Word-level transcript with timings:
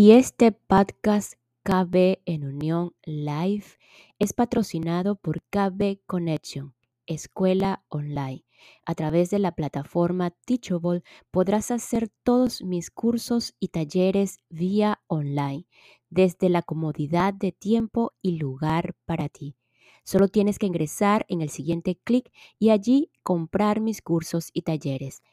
Y 0.00 0.12
este 0.12 0.52
podcast 0.52 1.32
KB 1.64 2.20
en 2.24 2.44
Unión 2.44 2.94
Live 3.04 3.64
es 4.20 4.32
patrocinado 4.32 5.16
por 5.16 5.42
KB 5.50 5.98
Connection, 6.06 6.76
escuela 7.08 7.82
online. 7.88 8.44
A 8.86 8.94
través 8.94 9.30
de 9.30 9.40
la 9.40 9.56
plataforma 9.56 10.30
Teachable 10.30 11.02
podrás 11.32 11.72
hacer 11.72 12.10
todos 12.22 12.62
mis 12.62 12.92
cursos 12.92 13.56
y 13.58 13.70
talleres 13.70 14.38
vía 14.48 15.00
online, 15.08 15.66
desde 16.10 16.48
la 16.48 16.62
comodidad 16.62 17.34
de 17.34 17.50
tiempo 17.50 18.12
y 18.22 18.38
lugar 18.38 18.94
para 19.04 19.28
ti. 19.28 19.56
Solo 20.04 20.28
tienes 20.28 20.60
que 20.60 20.66
ingresar 20.66 21.26
en 21.28 21.40
el 21.40 21.50
siguiente 21.50 21.98
clic 22.04 22.30
y 22.60 22.70
allí 22.70 23.10
comprar 23.24 23.80
mis 23.80 24.00
cursos 24.00 24.50
y 24.52 24.62
talleres. 24.62 25.24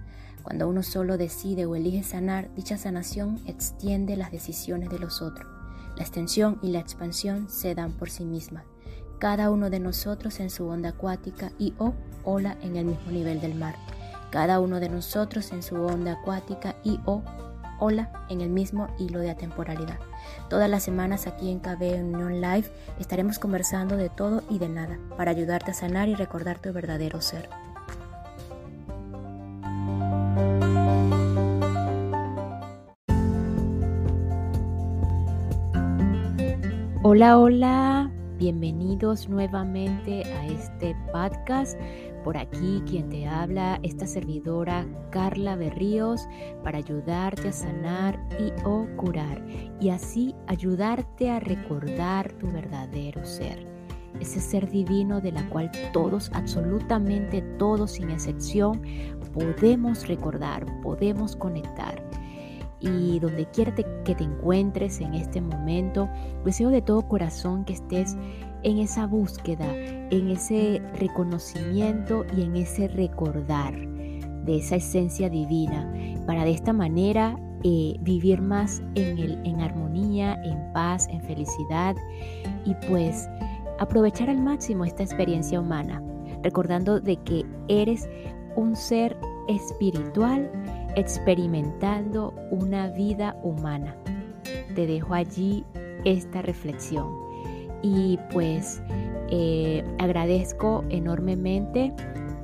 Cuando 0.42 0.68
uno 0.68 0.82
solo 0.82 1.16
decide 1.18 1.66
o 1.66 1.76
elige 1.76 2.02
sanar, 2.02 2.52
dicha 2.54 2.78
sanación 2.78 3.40
extiende 3.46 4.16
las 4.16 4.32
decisiones 4.32 4.90
de 4.90 4.98
los 4.98 5.22
otros. 5.22 5.46
La 5.96 6.02
extensión 6.02 6.58
y 6.62 6.70
la 6.70 6.80
expansión 6.80 7.48
se 7.50 7.74
dan 7.74 7.92
por 7.92 8.10
sí 8.10 8.24
mismas, 8.24 8.64
cada 9.18 9.50
uno 9.50 9.68
de 9.68 9.80
nosotros 9.80 10.40
en 10.40 10.48
su 10.48 10.66
onda 10.66 10.90
acuática 10.90 11.52
y 11.58 11.74
o 11.78 11.92
ola 12.24 12.56
en 12.62 12.76
el 12.76 12.86
mismo 12.86 13.12
nivel 13.12 13.40
del 13.40 13.54
mar. 13.54 13.76
Cada 14.30 14.60
uno 14.60 14.80
de 14.80 14.88
nosotros 14.88 15.52
en 15.52 15.62
su 15.62 15.76
onda 15.76 16.12
acuática 16.12 16.76
y 16.84 17.00
o 17.04 17.22
ola 17.80 18.10
en 18.30 18.40
el 18.40 18.48
mismo 18.48 18.88
hilo 18.98 19.18
de 19.18 19.30
atemporalidad. 19.30 19.98
Todas 20.48 20.70
las 20.70 20.82
semanas 20.82 21.26
aquí 21.26 21.50
en 21.50 21.60
KB 21.60 22.00
Union 22.02 22.40
Live 22.40 22.70
estaremos 22.98 23.38
conversando 23.38 23.96
de 23.96 24.08
todo 24.08 24.42
y 24.48 24.58
de 24.58 24.68
nada 24.68 24.98
para 25.16 25.32
ayudarte 25.32 25.72
a 25.72 25.74
sanar 25.74 26.08
y 26.08 26.14
recordar 26.14 26.58
tu 26.58 26.72
verdadero 26.72 27.20
ser. 27.20 27.48
Hola, 37.12 37.40
hola, 37.40 38.10
bienvenidos 38.38 39.28
nuevamente 39.28 40.22
a 40.32 40.46
este 40.46 40.94
podcast. 41.10 41.76
Por 42.22 42.36
aquí 42.36 42.84
quien 42.86 43.08
te 43.08 43.26
habla, 43.26 43.80
esta 43.82 44.06
servidora 44.06 44.86
Carla 45.10 45.56
Berríos, 45.56 46.28
para 46.62 46.78
ayudarte 46.78 47.48
a 47.48 47.52
sanar 47.52 48.16
y 48.38 48.52
o 48.64 48.86
curar 48.96 49.44
y 49.80 49.88
así 49.88 50.36
ayudarte 50.46 51.32
a 51.32 51.40
recordar 51.40 52.30
tu 52.34 52.46
verdadero 52.52 53.24
ser. 53.24 53.66
Ese 54.20 54.38
ser 54.38 54.70
divino 54.70 55.20
de 55.20 55.32
la 55.32 55.48
cual 55.48 55.68
todos, 55.92 56.30
absolutamente 56.32 57.42
todos 57.58 57.90
sin 57.90 58.10
excepción, 58.10 58.82
podemos 59.32 60.06
recordar, 60.06 60.64
podemos 60.80 61.34
conectar 61.34 62.04
y 62.80 63.18
donde 63.20 63.46
quiera 63.46 63.74
que 63.74 64.14
te 64.14 64.24
encuentres 64.24 65.00
en 65.00 65.14
este 65.14 65.40
momento, 65.40 66.08
deseo 66.44 66.70
de 66.70 66.82
todo 66.82 67.06
corazón 67.06 67.64
que 67.64 67.74
estés 67.74 68.16
en 68.62 68.78
esa 68.78 69.06
búsqueda, 69.06 69.66
en 69.74 70.30
ese 70.30 70.82
reconocimiento 70.94 72.24
y 72.36 72.42
en 72.42 72.56
ese 72.56 72.88
recordar 72.88 73.74
de 74.44 74.56
esa 74.58 74.76
esencia 74.76 75.28
divina, 75.28 75.92
para 76.26 76.44
de 76.44 76.52
esta 76.52 76.72
manera 76.72 77.38
eh, 77.62 77.96
vivir 78.00 78.40
más 78.40 78.82
en, 78.94 79.18
el, 79.18 79.46
en 79.46 79.60
armonía, 79.60 80.40
en 80.44 80.72
paz, 80.72 81.06
en 81.08 81.20
felicidad 81.22 81.94
y 82.64 82.74
pues 82.88 83.28
aprovechar 83.78 84.30
al 84.30 84.40
máximo 84.40 84.84
esta 84.84 85.02
experiencia 85.02 85.60
humana, 85.60 86.02
recordando 86.42 87.00
de 87.00 87.16
que 87.18 87.44
eres 87.68 88.08
un 88.56 88.74
ser 88.76 89.16
espiritual 89.48 90.50
experimentando 90.96 92.34
una 92.50 92.88
vida 92.88 93.36
humana. 93.42 93.96
Te 94.74 94.86
dejo 94.86 95.14
allí 95.14 95.64
esta 96.04 96.42
reflexión 96.42 97.08
y 97.82 98.18
pues 98.32 98.82
eh, 99.30 99.84
agradezco 99.98 100.84
enormemente 100.90 101.92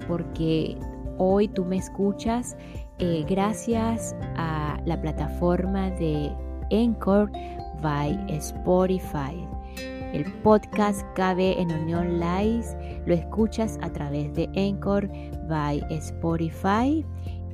porque 0.08 0.76
hoy 1.18 1.48
tú 1.48 1.64
me 1.64 1.76
escuchas 1.76 2.56
eh, 2.98 3.24
gracias 3.28 4.14
a 4.36 4.80
la 4.84 5.00
plataforma 5.00 5.90
de 5.90 6.32
Anchor 6.70 7.30
by 7.82 8.18
Spotify. 8.28 9.46
El 10.12 10.24
podcast 10.42 11.02
cabe 11.14 11.60
en 11.60 11.70
Unión 11.72 12.20
Live, 12.20 13.02
lo 13.04 13.14
escuchas 13.14 13.78
a 13.82 13.92
través 13.92 14.32
de 14.32 14.48
Anchor 14.56 15.10
by 15.48 15.84
Spotify 15.90 17.04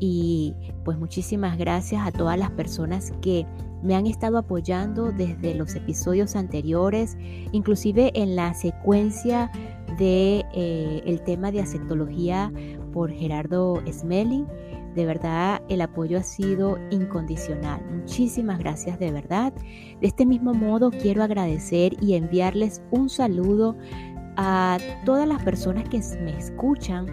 y 0.05 0.53
pues 0.85 0.99
muchísimas 0.99 1.57
gracias 1.57 2.05
a 2.05 2.11
todas 2.11 2.37
las 2.37 2.51
personas 2.51 3.13
que 3.23 3.47
me 3.85 3.95
han 3.95 4.09
estado 4.09 4.37
apoyando 4.37 5.13
desde 5.13 5.55
los 5.55 5.77
episodios 5.77 6.35
anteriores, 6.35 7.17
inclusive 7.53 8.11
en 8.17 8.35
la 8.35 8.53
secuencia 8.53 9.49
de 10.01 10.45
eh, 10.55 11.03
el 11.07 11.23
tema 11.23 11.53
de 11.53 11.61
aceptología 11.61 12.53
por 12.93 13.13
Gerardo 13.13 13.81
Smelling. 13.93 14.49
De 14.97 15.07
verdad, 15.07 15.63
el 15.69 15.81
apoyo 15.81 16.19
ha 16.19 16.25
sido 16.25 16.79
incondicional. 16.91 17.81
Muchísimas 17.89 18.59
gracias 18.59 18.99
de 18.99 19.13
verdad. 19.13 19.53
De 20.01 20.09
este 20.09 20.27
mismo 20.27 20.53
modo, 20.53 20.91
quiero 20.91 21.23
agradecer 21.23 21.95
y 22.03 22.15
enviarles 22.15 22.83
un 22.91 23.09
saludo 23.09 23.77
a 24.37 24.79
todas 25.05 25.29
las 25.29 25.45
personas 25.45 25.89
que 25.89 26.01
me 26.25 26.37
escuchan 26.37 27.07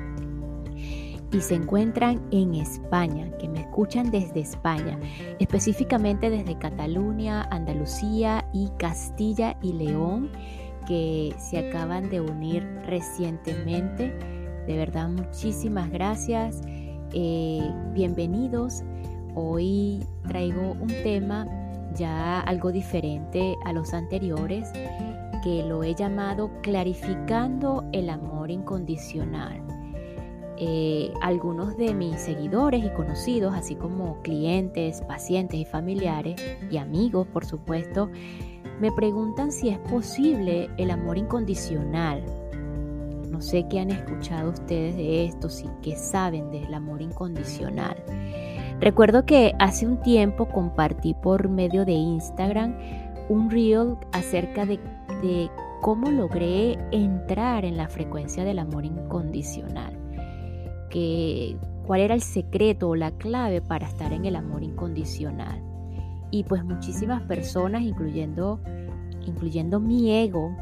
y 1.31 1.41
se 1.41 1.56
encuentran 1.56 2.22
en 2.31 2.56
España, 2.56 3.29
que 3.38 3.47
me 3.47 3.62
escuchan 3.62 4.09
desde 4.09 4.40
España, 4.40 5.00
específicamente 5.40 6.29
desde 6.29 6.57
Cataluña, 6.57 7.44
Andalucía 7.51 8.47
y 8.53 8.69
Castilla 8.78 9.57
y 9.62 9.73
León, 9.73 10.31
que 10.88 11.35
se 11.38 11.59
acaban 11.59 12.09
de 12.09 12.22
unir 12.22 12.63
recientemente. 12.85 14.12
De 14.66 14.78
verdad, 14.78 15.09
muchísimas 15.09 15.89
gracias. 15.91 16.62
Eh, 17.13 17.72
bienvenidos. 17.94 18.84
Hoy 19.35 20.03
traigo 20.28 20.72
un 20.79 20.88
tema 21.03 21.45
ya 21.95 22.39
algo 22.41 22.72
diferente 22.72 23.56
a 23.66 23.73
los 23.73 23.94
anteriores, 23.94 24.72
que 25.44 25.63
lo 25.63 25.84
he 25.84 25.94
llamado 25.94 26.51
clarificando 26.62 27.88
el 27.94 28.09
amor 28.09 28.51
incondicional. 28.51 29.78
Eh, 30.62 31.14
algunos 31.22 31.78
de 31.78 31.94
mis 31.94 32.20
seguidores 32.20 32.84
y 32.84 32.90
conocidos, 32.90 33.53
así 33.53 33.75
como 33.75 34.22
clientes, 34.24 35.02
pacientes 35.03 35.58
y 35.58 35.64
familiares 35.64 36.36
y 36.70 36.75
amigos, 36.75 37.28
por 37.28 37.46
supuesto, 37.46 38.09
me 38.81 38.92
preguntan 38.92 39.53
si 39.53 39.69
es 39.69 39.80
posible 39.80 40.69
el 40.75 40.92
amor 40.92 41.18
incondicional. 41.18 42.25
No 43.30 43.40
sé 43.40 43.68
qué 43.69 43.80
han 43.80 43.90
escuchado 43.90 44.52
ustedes 44.52 44.98
de 44.98 45.28
esto, 45.28 45.50
si 45.50 45.66
qué 45.81 45.96
saben 45.96 46.52
del 46.52 46.74
amor 46.74 47.02
incondicional. 47.02 47.96
Recuerdo 48.81 49.25
que 49.25 49.53
hace 49.59 49.88
un 49.88 50.02
tiempo 50.02 50.50
compartí 50.50 51.13
por 51.13 51.48
medio 51.48 51.86
de 51.86 51.94
Instagram 51.94 52.78
un 53.30 53.50
reel 53.50 53.95
acerca 54.12 54.66
de, 54.66 54.78
de 55.22 55.50
cómo 55.80 56.12
logré 56.12 56.78
entrar 56.92 57.63
en 57.63 57.78
la 57.78 57.88
frecuencia 57.88 58.44
del 58.44 58.60
amor 58.60 58.83
incondicional 58.83 59.99
que 60.89 61.57
cuál 61.86 62.01
era 62.01 62.13
el 62.13 62.21
secreto 62.21 62.89
o 62.89 62.95
la 62.95 63.12
clave 63.12 63.62
para 63.62 63.88
estar 63.88 64.13
en 64.13 64.25
el 64.25 64.36
amor 64.36 64.63
incondicional. 64.63 65.63
Y 66.31 66.44
pues 66.44 66.63
muchísimas 66.63 67.21
personas, 67.24 67.81
incluyendo, 67.81 68.59
incluyendo 69.25 69.80
mi 69.80 70.12
ego, 70.12 70.56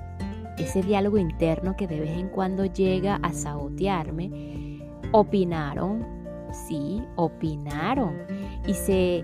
ese 0.57 0.81
diálogo 0.81 1.17
interno 1.17 1.75
que 1.75 1.87
de 1.87 1.99
vez 1.99 2.17
en 2.17 2.29
cuando 2.29 2.65
llega 2.65 3.15
a 3.21 3.33
sabotearme, 3.33 4.79
opinaron, 5.11 6.05
sí, 6.51 7.01
opinaron 7.15 8.15
y 8.65 8.73
se, 8.73 9.23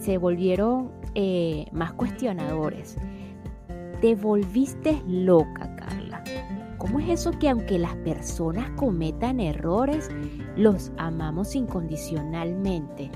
se 0.00 0.18
volvieron 0.18 0.90
eh, 1.14 1.66
más 1.72 1.92
cuestionadores. 1.92 2.98
Te 4.00 4.14
volviste 4.14 5.00
loca. 5.06 5.75
¿Cómo 6.86 7.00
es 7.00 7.08
eso 7.08 7.32
que 7.32 7.48
aunque 7.48 7.80
las 7.80 7.96
personas 7.96 8.70
cometan 8.76 9.40
errores, 9.40 10.08
los 10.56 10.92
amamos 10.98 11.56
incondicionalmente? 11.56 13.10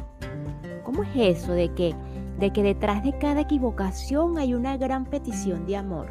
¿Cómo 0.82 0.90
¿cómo 0.90 1.04
es 1.04 1.38
eso 1.38 1.52
de 1.52 1.72
que, 1.74 1.94
de 2.40 2.52
que 2.52 2.64
detrás 2.64 3.04
de 3.04 3.16
cada 3.18 3.42
equivocación 3.42 4.38
hay 4.38 4.54
una 4.54 4.76
gran 4.76 5.04
petición 5.04 5.66
de 5.66 5.76
amor? 5.76 6.08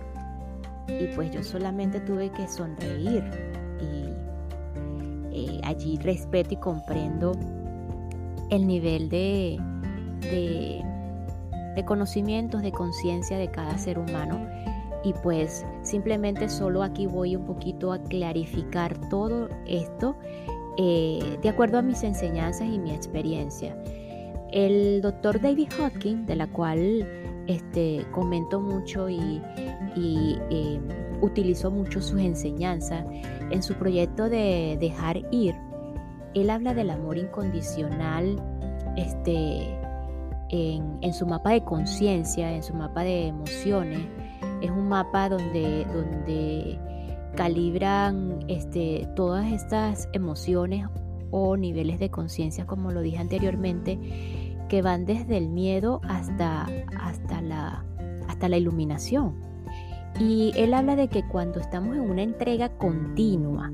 Y 0.88 1.14
pues 1.16 1.32
yo 1.32 1.44
solamente 1.44 2.00
tuve 2.00 2.32
que 2.32 2.48
sonreír 2.48 3.30
y 3.82 4.08
eh, 5.36 5.62
allí 5.66 5.98
respeto 5.98 6.54
y 6.54 6.58
comprendo 6.58 7.34
el 8.52 8.66
nivel 8.68 9.10
de, 9.10 9.60
de, 10.22 10.82
de 11.76 11.86
conocimientos, 11.86 12.62
de 12.62 12.72
conciencia 12.72 13.38
de 13.38 13.52
cada 13.52 13.78
ser 13.78 14.00
humano. 14.00 14.48
Y 15.04 15.14
pues 15.14 15.66
simplemente 15.82 16.50
solo 16.50 16.84
aquí 16.84 17.08
voy 17.08 17.36
un 17.36 17.46
poquito 17.46 17.94
a 17.94 18.00
clarificar 18.00 18.98
todo 19.10 19.48
esto 19.66 20.16
eh, 20.78 21.38
de 21.42 21.50
acuerdo 21.50 21.78
a 21.78 21.82
mis 21.82 22.04
enseñanzas 22.04 22.68
y 22.68 22.80
mi 22.80 22.92
experiencia. 22.92 23.78
El 24.52 25.02
doctor 25.02 25.42
David 25.42 25.70
Hodgkin, 25.78 26.26
de 26.26 26.36
la 26.36 26.48
cual 26.48 27.08
este, 27.48 28.06
comento 28.12 28.62
mucho 28.62 29.10
y, 29.10 29.42
eh, 29.98 30.80
utilizo 31.22 31.70
mucho 31.70 32.02
sus 32.02 32.20
enseñanzas, 32.20 33.06
en 33.52 33.62
su 33.62 33.74
proyecto 33.74 34.30
de 34.30 34.78
dejar 34.80 35.18
ir, 35.32 35.56
él 36.34 36.50
habla 36.50 36.74
del 36.74 36.92
amor 36.92 37.18
incondicional 37.18 38.42
este, 38.96 39.78
en 40.52 41.14
su 41.14 41.26
mapa 41.26 41.52
de 41.52 41.64
conciencia, 41.64 42.56
en 42.56 42.64
su 42.64 42.74
mapa 42.74 43.04
de 43.04 43.28
emociones. 43.28 44.00
Es 44.62 44.72
un 44.72 44.90
mapa 44.90 45.30
donde, 45.30 45.86
donde 45.94 46.80
calibran 47.36 48.40
este, 48.48 49.08
todas 49.16 49.52
estas 49.52 50.10
emociones 50.14 50.88
o 51.32 51.58
niveles 51.58 52.00
de 52.00 52.10
conciencia, 52.10 52.66
como 52.66 52.92
lo 52.92 53.02
dije 53.02 53.18
anteriormente, 53.18 54.00
que 54.68 54.82
van 54.82 55.06
desde 55.06 55.38
el 55.38 55.50
miedo 55.50 56.02
hasta, 56.04 56.68
hasta, 57.00 57.42
la, 57.42 57.86
hasta 58.28 58.50
la 58.50 58.58
iluminación. 58.58 59.36
Y 60.20 60.52
él 60.56 60.74
habla 60.74 60.96
de 60.96 61.08
que 61.08 61.28
cuando 61.28 61.60
estamos 61.60 61.96
en 61.96 62.02
una 62.02 62.24
entrega 62.24 62.70
continua, 62.70 63.72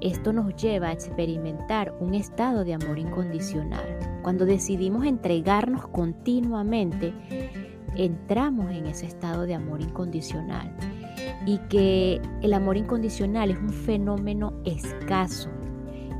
esto 0.00 0.32
nos 0.32 0.54
lleva 0.56 0.88
a 0.88 0.92
experimentar 0.92 1.94
un 1.98 2.14
estado 2.14 2.64
de 2.64 2.74
amor 2.74 2.98
incondicional. 2.98 4.20
Cuando 4.22 4.44
decidimos 4.44 5.06
entregarnos 5.06 5.86
continuamente, 5.88 7.14
entramos 7.96 8.70
en 8.70 8.86
ese 8.86 9.06
estado 9.06 9.42
de 9.46 9.54
amor 9.54 9.80
incondicional 9.80 10.72
y 11.46 11.58
que 11.68 12.20
el 12.42 12.52
amor 12.52 12.76
incondicional 12.76 13.50
es 13.50 13.58
un 13.58 13.70
fenómeno 13.70 14.52
escaso 14.64 15.50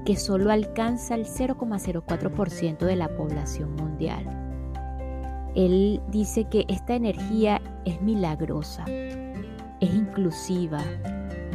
que 0.05 0.17
solo 0.17 0.51
alcanza 0.51 1.15
el 1.15 1.25
0,04% 1.25 2.79
de 2.79 2.97
la 2.97 3.09
población 3.17 3.75
mundial. 3.75 4.25
Él 5.55 6.03
dice 6.09 6.45
que 6.45 6.65
esta 6.69 6.95
energía 6.95 7.63
es 7.85 8.03
milagrosa, 8.03 8.85
es 8.87 9.95
inclusiva, 9.95 10.83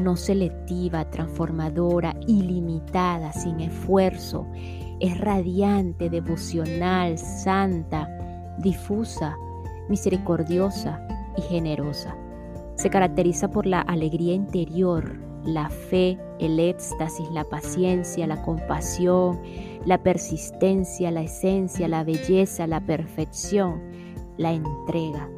no 0.02 0.16
selectiva, 0.16 1.10
transformadora, 1.10 2.16
ilimitada, 2.28 3.34
sin 3.34 3.60
esfuerzo, 3.60 4.48
es 5.00 5.20
radiante, 5.20 6.10
devocional, 6.10 7.18
santa, 7.18 8.10
difusa, 8.60 9.36
misericordiosa 9.90 11.06
y 11.38 11.42
generosa. 11.42 12.16
Se 12.76 12.90
caracteriza 12.90 13.50
por 13.50 13.66
la 13.66 13.82
alegría 13.82 14.34
interior, 14.34 15.20
la 15.44 15.70
fe, 15.70 16.18
el 16.40 16.60
éxtasis, 16.60 17.30
la 17.32 17.44
paciencia, 17.44 18.28
la 18.28 18.42
compasión, 18.42 19.42
la 19.86 19.98
persistencia, 19.98 21.12
la 21.12 21.22
esencia, 21.22 21.88
la 21.88 22.04
belleza, 22.04 22.68
la 22.68 22.82
perfección, 22.82 23.82
la 24.38 24.54
entrega. 24.54 25.30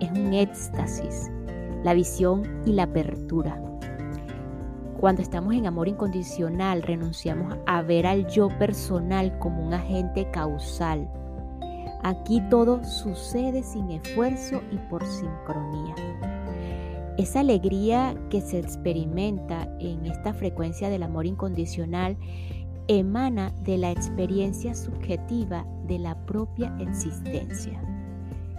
Es 0.00 0.10
un 0.10 0.34
éxtasis, 0.34 1.30
la 1.82 1.94
visión 1.94 2.62
y 2.64 2.72
la 2.72 2.84
apertura. 2.84 3.60
Cuando 4.98 5.22
estamos 5.22 5.54
en 5.54 5.66
amor 5.66 5.88
incondicional, 5.88 6.82
renunciamos 6.82 7.56
a 7.66 7.82
ver 7.82 8.06
al 8.06 8.26
yo 8.28 8.48
personal 8.58 9.38
como 9.38 9.66
un 9.66 9.74
agente 9.74 10.30
causal. 10.30 11.10
Aquí 12.04 12.42
todo 12.50 12.84
sucede 12.84 13.62
sin 13.62 13.90
esfuerzo 13.90 14.60
y 14.70 14.76
por 14.90 15.06
sincronía. 15.06 15.94
Esa 17.16 17.40
alegría 17.40 18.14
que 18.28 18.42
se 18.42 18.58
experimenta 18.58 19.66
en 19.80 20.04
esta 20.04 20.34
frecuencia 20.34 20.90
del 20.90 21.02
amor 21.02 21.24
incondicional 21.24 22.18
emana 22.88 23.52
de 23.62 23.78
la 23.78 23.90
experiencia 23.90 24.74
subjetiva 24.74 25.64
de 25.86 25.98
la 25.98 26.14
propia 26.26 26.76
existencia. 26.78 27.80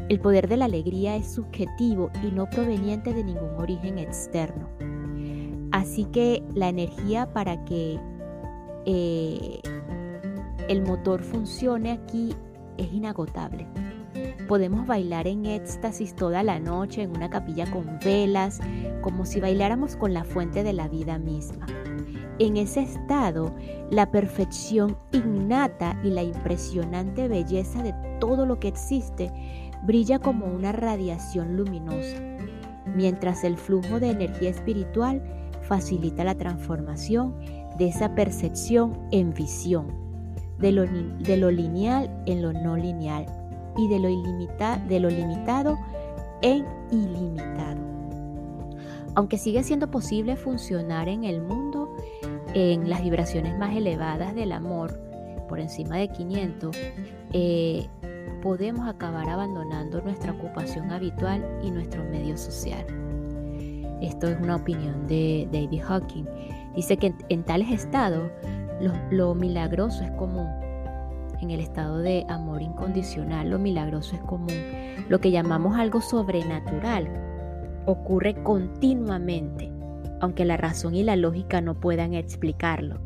El 0.10 0.20
poder 0.20 0.48
de 0.48 0.58
la 0.58 0.66
alegría 0.66 1.16
es 1.16 1.32
subjetivo 1.32 2.10
y 2.24 2.32
no 2.32 2.50
proveniente 2.50 3.14
de 3.14 3.24
ningún 3.24 3.56
origen 3.60 4.00
externo. 4.00 4.70
Así 5.72 6.06
que 6.06 6.44
la 6.56 6.70
energía 6.70 7.32
para 7.32 7.64
que 7.66 8.00
eh, 8.88 9.60
el 10.68 10.82
motor 10.82 11.22
funcione 11.22 11.92
aquí 11.92 12.34
es 12.78 12.92
inagotable. 12.94 13.68
Podemos 14.48 14.86
bailar 14.86 15.28
en 15.28 15.46
éxtasis 15.46 16.16
toda 16.16 16.44
la 16.44 16.60
noche 16.60 17.02
en 17.02 17.12
una 17.16 17.30
capilla 17.30 17.70
con 17.70 18.00
velas, 18.04 18.60
como 19.02 19.26
si 19.26 19.40
bailáramos 19.40 19.96
con 19.96 20.14
la 20.14 20.24
fuente 20.24 20.64
de 20.64 20.74
la 20.74 20.88
vida 20.88 21.18
misma. 21.18 21.66
En 22.38 22.58
ese 22.58 22.82
estado, 22.82 23.56
la 23.90 24.12
perfección 24.12 24.98
innata 25.14 26.00
y 26.04 26.10
la 26.10 26.22
impresionante 26.22 27.28
belleza 27.28 27.82
de 27.82 27.94
todo 28.20 28.46
lo 28.46 28.60
que 28.60 28.68
existe 28.68 29.32
brilla 29.84 30.20
como 30.20 30.46
una 30.46 30.72
radiación 30.72 31.56
luminosa, 31.56 32.18
mientras 32.94 33.44
el 33.44 33.58
flujo 33.58 34.00
de 34.00 34.10
energía 34.10 34.50
espiritual 34.50 35.24
facilita 35.62 36.24
la 36.24 36.36
transformación 36.36 37.36
de 37.78 37.88
esa 37.88 38.16
percepción 38.16 39.08
en 39.12 39.34
visión, 39.34 40.05
de 40.60 40.72
lo, 40.72 40.86
de 40.86 41.38
lo 41.38 41.52
lineal 41.52 42.10
en 42.26 42.42
lo 42.42 42.54
no 42.54 42.78
lineal 42.78 43.26
y 43.78 43.88
de 43.88 44.00
lo, 44.00 44.08
de 44.88 45.00
lo 45.00 45.10
limitado 45.10 45.78
en 46.42 46.66
ilimitado. 46.92 47.82
Aunque 49.16 49.38
sigue 49.38 49.64
siendo 49.64 49.90
posible 49.90 50.36
funcionar 50.36 51.08
en 51.08 51.24
el 51.24 51.42
mundo 51.42 51.96
en 52.54 52.90
las 52.90 53.02
vibraciones 53.02 53.58
más 53.58 53.76
elevadas 53.76 54.36
del 54.36 54.52
amor, 54.52 55.00
por 55.48 55.60
encima 55.60 55.98
de 55.98 56.08
500, 56.10 56.76
eh, 57.34 57.88
podemos 58.42 58.88
acabar 58.88 59.30
abandonando 59.30 60.02
nuestra 60.02 60.32
ocupación 60.32 60.92
habitual 60.92 61.44
y 61.64 61.72
nuestro 61.72 62.04
medio 62.04 62.38
social. 62.38 62.86
Esto 64.02 64.28
es 64.28 64.40
una 64.40 64.58
opinión 64.58 65.08
de 65.08 65.48
David 65.52 65.82
Hawking. 65.84 66.26
Dice 66.76 66.98
que 66.98 67.14
en, 67.30 67.44
tales 67.44 67.72
estados 67.72 68.30
lo 69.12 69.36
milagroso 69.36 70.04
es 70.04 70.12
común, 70.12 70.48
en 71.42 71.52
el 71.52 71.60
estado 71.60 72.00
de 72.00 72.26
amor 72.30 72.62
incondicional, 72.62 73.50
lo 73.50 73.60
milagroso 73.60 74.16
es 74.16 74.22
común. 74.22 74.54
Lo 75.10 75.20
que 75.20 75.32
llamamos 75.32 75.78
algo 75.78 76.02
sobrenatural 76.02 77.08
ocurre 77.86 78.42
continuamente, 78.44 79.72
aunque 80.22 80.46
la 80.46 80.58
razón 80.58 80.96
y 80.96 81.04
la 81.04 81.16
lógica 81.16 81.62
no 81.62 81.76
puedan 81.76 82.14
explicarlo. 82.14 83.00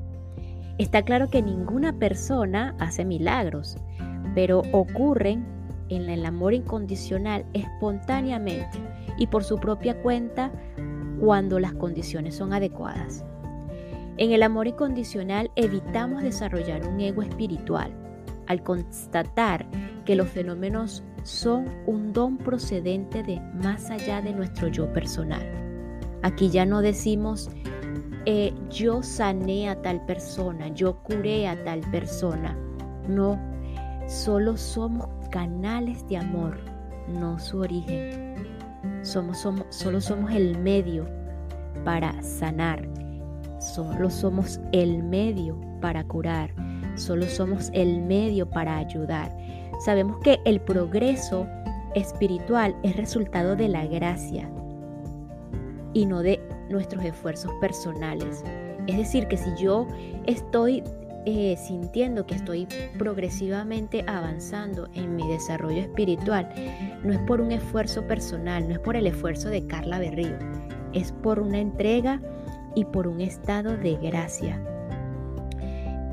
Está 0.77 1.01
claro 1.01 1.29
que 1.29 1.41
ninguna 1.41 1.93
persona 1.93 2.75
hace 2.79 3.03
milagros, 3.03 3.77
pero 4.35 4.61
ocurren 4.71 5.45
en 5.89 6.09
el 6.09 6.25
amor 6.25 6.53
incondicional 6.53 7.45
espontáneamente 7.53 8.77
y 9.17 9.27
por 9.27 9.43
su 9.43 9.57
propia 9.57 10.01
cuenta 10.01 10.51
cuando 11.19 11.59
las 11.59 11.73
condiciones 11.73 12.35
son 12.35 12.53
adecuadas. 12.53 13.25
En 14.19 14.33
el 14.33 14.43
amor 14.43 14.67
incondicional 14.67 15.49
evitamos 15.55 16.21
desarrollar 16.21 16.85
un 16.85 16.99
ego 16.99 17.21
espiritual 17.21 17.89
al 18.47 18.61
constatar 18.63 19.65
que 20.03 20.13
los 20.17 20.27
fenómenos 20.27 21.05
son 21.23 21.65
un 21.85 22.11
don 22.11 22.37
procedente 22.37 23.23
de 23.23 23.39
más 23.63 23.89
allá 23.89 24.21
de 24.21 24.33
nuestro 24.33 24.67
yo 24.67 24.91
personal. 24.91 25.41
Aquí 26.21 26.49
ya 26.49 26.65
no 26.65 26.81
decimos 26.81 27.49
eh, 28.25 28.53
yo 28.69 29.01
sané 29.03 29.69
a 29.69 29.81
tal 29.81 30.05
persona, 30.05 30.67
yo 30.67 31.01
curé 31.03 31.47
a 31.47 31.63
tal 31.63 31.79
persona. 31.89 32.57
No, 33.07 33.39
solo 34.05 34.57
somos 34.57 35.07
canales 35.31 36.05
de 36.09 36.17
amor, 36.17 36.57
no 37.07 37.39
su 37.39 37.59
origen. 37.59 38.35
Solo 39.01 40.01
somos 40.01 40.31
el 40.33 40.57
medio 40.57 41.07
para 41.85 42.21
sanar. 42.21 42.98
Solo 43.59 44.09
somos 44.09 44.59
el 44.71 45.03
medio 45.03 45.59
para 45.81 46.03
curar 46.05 46.51
solo 46.99 47.25
somos 47.27 47.71
el 47.73 48.01
medio 48.01 48.49
para 48.49 48.77
ayudar. 48.77 49.35
Sabemos 49.79 50.17
que 50.19 50.39
el 50.45 50.59
progreso 50.61 51.47
espiritual 51.95 52.75
es 52.83 52.95
resultado 52.95 53.55
de 53.55 53.69
la 53.69 53.85
gracia 53.87 54.49
y 55.93 56.05
no 56.05 56.21
de 56.21 56.39
nuestros 56.69 57.03
esfuerzos 57.03 57.51
personales. 57.59 58.43
Es 58.87 58.97
decir, 58.97 59.27
que 59.27 59.37
si 59.37 59.49
yo 59.57 59.87
estoy 60.25 60.83
eh, 61.25 61.57
sintiendo 61.57 62.25
que 62.25 62.35
estoy 62.35 62.67
progresivamente 62.97 64.03
avanzando 64.07 64.89
en 64.93 65.15
mi 65.15 65.27
desarrollo 65.27 65.81
espiritual, 65.81 66.49
no 67.03 67.13
es 67.13 67.19
por 67.19 67.41
un 67.41 67.51
esfuerzo 67.51 68.05
personal, 68.07 68.67
no 68.67 68.73
es 68.73 68.79
por 68.79 68.95
el 68.95 69.07
esfuerzo 69.07 69.49
de 69.49 69.65
Carla 69.65 69.99
Berrío, 69.99 70.37
es 70.93 71.11
por 71.11 71.39
una 71.39 71.59
entrega 71.59 72.21
y 72.79 72.85
por 72.85 73.09
un 73.09 73.19
estado 73.19 73.75
de 73.75 73.95
gracia, 73.95 74.57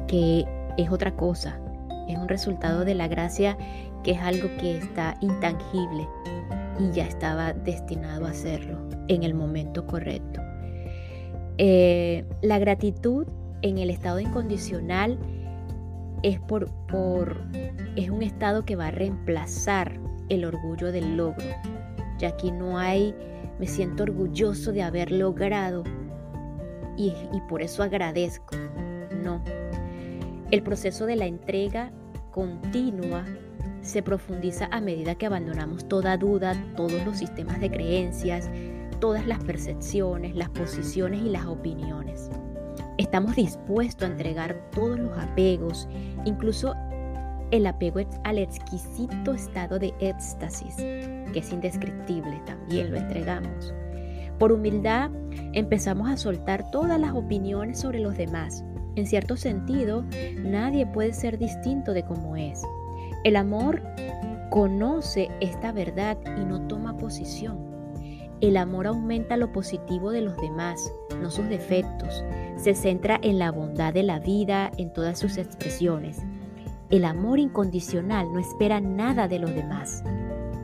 que 0.08 0.44
es 0.76 0.90
otra 0.90 1.14
cosa, 1.14 1.60
es 2.08 2.18
un 2.18 2.26
resultado 2.26 2.84
de 2.84 2.96
la 2.96 3.06
gracia 3.06 3.56
que 4.02 4.10
es 4.10 4.18
algo 4.20 4.48
que 4.58 4.78
está 4.78 5.16
intangible 5.20 6.08
y 6.80 6.90
ya 6.90 7.06
estaba 7.06 7.52
destinado 7.52 8.26
a 8.26 8.30
hacerlo 8.30 8.80
en 9.06 9.22
el 9.22 9.32
momento 9.32 9.86
correcto. 9.86 10.40
Eh, 11.58 12.24
la 12.42 12.58
gratitud 12.58 13.28
en 13.62 13.78
el 13.78 13.88
estado 13.88 14.18
incondicional 14.18 15.20
es, 16.24 16.40
por, 16.40 16.68
por, 16.88 17.42
es 17.94 18.10
un 18.10 18.24
estado 18.24 18.64
que 18.64 18.74
va 18.74 18.88
a 18.88 18.90
reemplazar 18.90 20.00
el 20.30 20.44
orgullo 20.44 20.90
del 20.90 21.16
logro. 21.16 21.46
Ya 22.18 22.30
aquí 22.30 22.50
no 22.50 22.76
hay, 22.76 23.14
me 23.60 23.68
siento 23.68 24.02
orgulloso 24.02 24.72
de 24.72 24.82
haber 24.82 25.12
logrado 25.12 25.84
y, 26.96 27.12
por 27.48 27.62
eso 27.62 27.82
agradezco. 27.82 28.56
No. 29.22 29.42
El 30.50 30.62
proceso 30.62 31.06
de 31.06 31.16
la 31.16 31.26
entrega 31.26 31.90
continua 32.30 33.24
se 33.82 34.02
profundiza 34.02 34.68
a 34.70 34.80
medida 34.80 35.14
que 35.14 35.26
abandonamos 35.26 35.88
toda 35.88 36.16
duda, 36.16 36.54
todos 36.76 37.04
los 37.04 37.18
sistemas 37.18 37.60
de 37.60 37.70
creencias, 37.70 38.50
todas 39.00 39.26
las 39.26 39.42
percepciones, 39.44 40.34
las 40.34 40.50
posiciones 40.50 41.22
y 41.22 41.30
las 41.30 41.46
opiniones. 41.46 42.30
Estamos 42.98 43.36
dispuestos 43.36 44.08
a 44.08 44.12
entregar 44.12 44.70
todos 44.72 44.98
los 44.98 45.16
apegos, 45.18 45.88
incluso 46.24 46.74
el 47.50 47.66
apego 47.66 48.00
al 48.24 48.38
exquisito 48.38 49.34
estado 49.34 49.78
de 49.78 49.94
éxtasis, 50.00 50.76
que 50.76 51.38
es 51.38 51.52
indescriptible, 51.52 52.40
también 52.44 52.90
lo 52.90 52.96
entregamos. 52.96 53.72
Por 54.38 54.52
humildad 54.52 55.10
empezamos 55.52 56.10
a 56.10 56.16
soltar 56.16 56.70
todas 56.70 57.00
las 57.00 57.14
opiniones 57.14 57.78
sobre 57.78 58.00
los 58.00 58.16
demás. 58.16 58.64
En 58.94 59.06
cierto 59.06 59.36
sentido, 59.36 60.04
nadie 60.38 60.86
puede 60.86 61.12
ser 61.12 61.38
distinto 61.38 61.92
de 61.92 62.04
cómo 62.04 62.36
es. 62.36 62.62
El 63.24 63.36
amor 63.36 63.82
conoce 64.50 65.28
esta 65.40 65.72
verdad 65.72 66.18
y 66.38 66.44
no 66.44 66.66
toma 66.66 66.96
posición. 66.96 67.58
El 68.40 68.58
amor 68.58 68.86
aumenta 68.86 69.36
lo 69.38 69.50
positivo 69.52 70.10
de 70.10 70.20
los 70.20 70.36
demás, 70.36 70.92
no 71.20 71.30
sus 71.30 71.48
defectos. 71.48 72.22
Se 72.56 72.74
centra 72.74 73.18
en 73.22 73.38
la 73.38 73.50
bondad 73.50 73.94
de 73.94 74.02
la 74.02 74.18
vida 74.18 74.70
en 74.76 74.92
todas 74.92 75.18
sus 75.18 75.38
expresiones. 75.38 76.18
El 76.90 77.04
amor 77.04 77.38
incondicional 77.38 78.32
no 78.32 78.38
espera 78.38 78.80
nada 78.80 79.26
de 79.26 79.38
los 79.38 79.54
demás. 79.54 80.04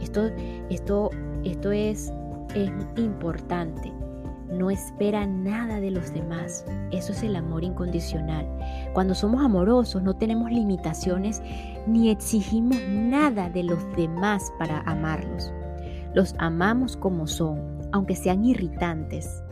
Esto, 0.01 0.31
esto, 0.69 1.11
esto 1.45 1.73
es, 1.73 2.13
es 2.55 2.71
importante. 2.97 3.93
No 4.51 4.71
espera 4.71 5.27
nada 5.27 5.81
de 5.81 5.91
los 5.91 6.13
demás. 6.13 6.65
Eso 6.91 7.13
es 7.13 7.23
el 7.23 7.37
amor 7.37 7.65
incondicional. 7.65 8.47
Cuando 8.93 9.15
somos 9.15 9.43
amorosos 9.43 10.03
no 10.03 10.15
tenemos 10.15 10.51
limitaciones 10.51 11.43
ni 11.87 12.11
exigimos 12.11 12.79
nada 12.89 13.49
de 13.49 13.63
los 13.63 13.79
demás 13.97 14.53
para 14.59 14.81
amarlos. 14.81 15.53
Los 16.15 16.35
amamos 16.39 16.97
como 16.97 17.27
son, 17.27 17.81
aunque 17.93 18.15
sean 18.15 18.45
irritantes. 18.45 19.43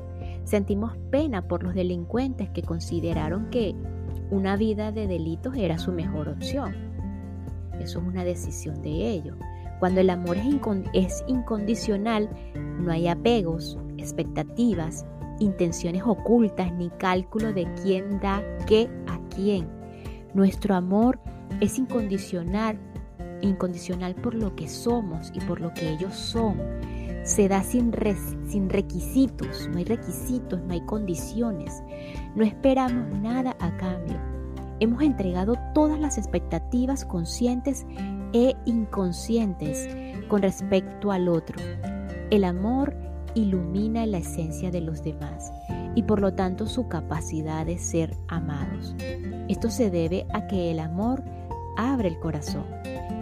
Sentimos 0.45 0.97
pena 1.11 1.49
por 1.49 1.63
los 1.63 1.75
delincuentes 1.75 2.51
que 2.51 2.63
consideraron 2.63 3.49
que 3.51 3.75
una 4.31 4.57
vida 4.57 4.93
de 4.93 5.07
delitos 5.07 5.57
era 5.57 5.79
su 5.79 5.93
mejor 5.93 6.29
opción. 6.29 6.75
Eso 7.81 8.01
es 8.01 8.05
una 8.05 8.25
decisión 8.25 8.83
de 8.83 8.91
ellos. 8.91 9.37
Cuando 9.81 10.03
el 10.03 10.11
amor 10.11 10.37
es, 10.93 11.25
incondicional, 11.27 12.29
no 12.79 12.93
hay 12.93 13.09
apegos, 13.09 13.79
expectativas, 13.97 15.07
intenciones 15.41 16.03
ocultas 16.05 16.73
ni 16.75 16.91
cálculo 16.91 17.53
de 17.53 17.67
quién 17.83 18.21
da 18.21 18.43
qué 18.67 18.89
a 19.09 19.19
quién. 19.35 19.69
Nuestro 20.35 20.75
amor 20.75 21.19
es 21.61 21.79
incondicional 21.79 22.79
incondicional 23.43 24.15
por 24.17 24.35
lo 24.35 24.55
que 24.55 24.69
somos 24.69 25.33
y 25.35 25.41
por 25.41 25.63
lo 25.63 25.73
que 25.73 25.89
ellos 25.89 26.15
son. 26.15 26.59
Se 27.25 27.49
da 27.49 27.63
sin, 27.63 27.91
sin 28.47 28.69
requisitos, 28.69 29.67
no 29.71 29.79
hay 29.79 29.85
requisitos, 29.85 30.61
no 30.61 30.75
hay 30.75 30.83
condiciones. 30.83 31.83
No 32.35 32.45
esperamos 32.45 33.19
nada 33.21 33.57
a 33.61 33.77
cambio. 33.79 34.19
Hemos 34.81 35.03
entregado 35.03 35.55
todas 35.75 35.99
las 35.99 36.19
expectativas 36.19 37.05
conscientes 37.05 37.87
e 38.33 38.57
inconscientes 38.65 39.89
con 40.29 40.43
respecto 40.43 41.13
al 41.13 41.29
otro. 41.29 41.59
El 42.31 42.45
amor 42.45 42.95
ilumina 43.35 44.07
la 44.07 44.19
esencia 44.19 44.71
de 44.71 44.81
los 44.81 45.03
demás 45.03 45.53
y 45.95 46.03
por 46.03 46.21
lo 46.21 46.35
tanto 46.35 46.67
su 46.67 46.89
capacidad 46.89 47.67
de 47.67 47.79
ser 47.79 48.17
amados. 48.29 48.95
Esto 49.49 49.71
se 49.71 49.91
debe 49.91 50.27
a 50.33 50.47
que 50.47 50.71
el 50.71 50.79
amor 50.79 51.23
abre 51.77 52.09
el 52.09 52.19
corazón 52.19 52.65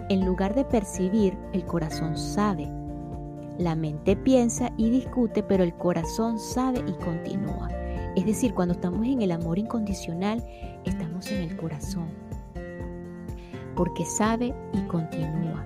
en 0.08 0.24
lugar 0.24 0.54
de 0.54 0.64
percibir, 0.64 1.36
el 1.52 1.66
corazón 1.66 2.16
sabe. 2.16 2.66
La 3.58 3.74
mente 3.74 4.16
piensa 4.16 4.72
y 4.78 4.88
discute, 4.88 5.42
pero 5.42 5.64
el 5.64 5.74
corazón 5.74 6.38
sabe 6.38 6.82
y 6.86 6.92
continúa. 7.04 7.68
Es 8.16 8.24
decir, 8.24 8.54
cuando 8.54 8.72
estamos 8.72 9.06
en 9.06 9.20
el 9.20 9.32
amor 9.32 9.58
incondicional, 9.58 10.42
estamos 10.84 11.30
en 11.30 11.42
el 11.42 11.56
corazón. 11.58 12.27
Porque 13.78 14.04
sabe 14.04 14.54
y 14.74 14.80
continúa. 14.88 15.64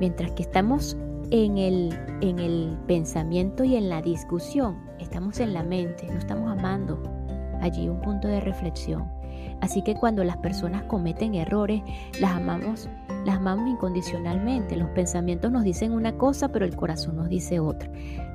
Mientras 0.00 0.32
que 0.32 0.42
estamos 0.42 0.96
en 1.30 1.56
el, 1.56 1.96
en 2.20 2.38
el 2.40 2.76
pensamiento 2.86 3.64
y 3.64 3.76
en 3.76 3.88
la 3.88 4.02
discusión, 4.02 4.76
estamos 4.98 5.38
en 5.38 5.54
la 5.54 5.62
mente, 5.62 6.06
no 6.08 6.18
estamos 6.18 6.50
amando. 6.50 7.00
Allí 7.60 7.88
un 7.88 8.00
punto 8.02 8.28
de 8.28 8.40
reflexión. 8.40 9.08
Así 9.60 9.82
que 9.82 9.94
cuando 9.94 10.24
las 10.24 10.38
personas 10.38 10.82
cometen 10.82 11.34
errores, 11.34 11.80
las 12.18 12.32
amamos 12.32 12.88
las 13.24 13.36
amamos 13.36 13.68
incondicionalmente. 13.68 14.76
Los 14.76 14.88
pensamientos 14.90 15.52
nos 15.52 15.62
dicen 15.62 15.92
una 15.92 16.16
cosa, 16.16 16.48
pero 16.48 16.64
el 16.64 16.74
corazón 16.74 17.16
nos 17.16 17.28
dice 17.28 17.60
otra. 17.60 17.90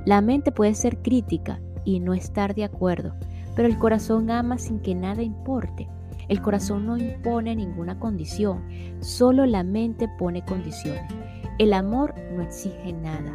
La 0.05 0.21
mente 0.21 0.51
puede 0.51 0.75
ser 0.75 0.99
crítica 0.99 1.59
y 1.83 1.99
no 1.99 2.13
estar 2.13 2.55
de 2.55 2.63
acuerdo, 2.63 3.15
pero 3.55 3.67
el 3.67 3.77
corazón 3.77 4.29
ama 4.29 4.57
sin 4.57 4.79
que 4.79 4.95
nada 4.95 5.23
importe. 5.23 5.87
El 6.27 6.41
corazón 6.41 6.85
no 6.85 6.97
impone 6.97 7.55
ninguna 7.55 7.99
condición, 7.99 8.63
solo 8.99 9.45
la 9.45 9.63
mente 9.63 10.07
pone 10.17 10.43
condiciones. 10.43 11.03
El 11.57 11.73
amor 11.73 12.13
no 12.33 12.41
exige 12.41 12.93
nada. 12.93 13.33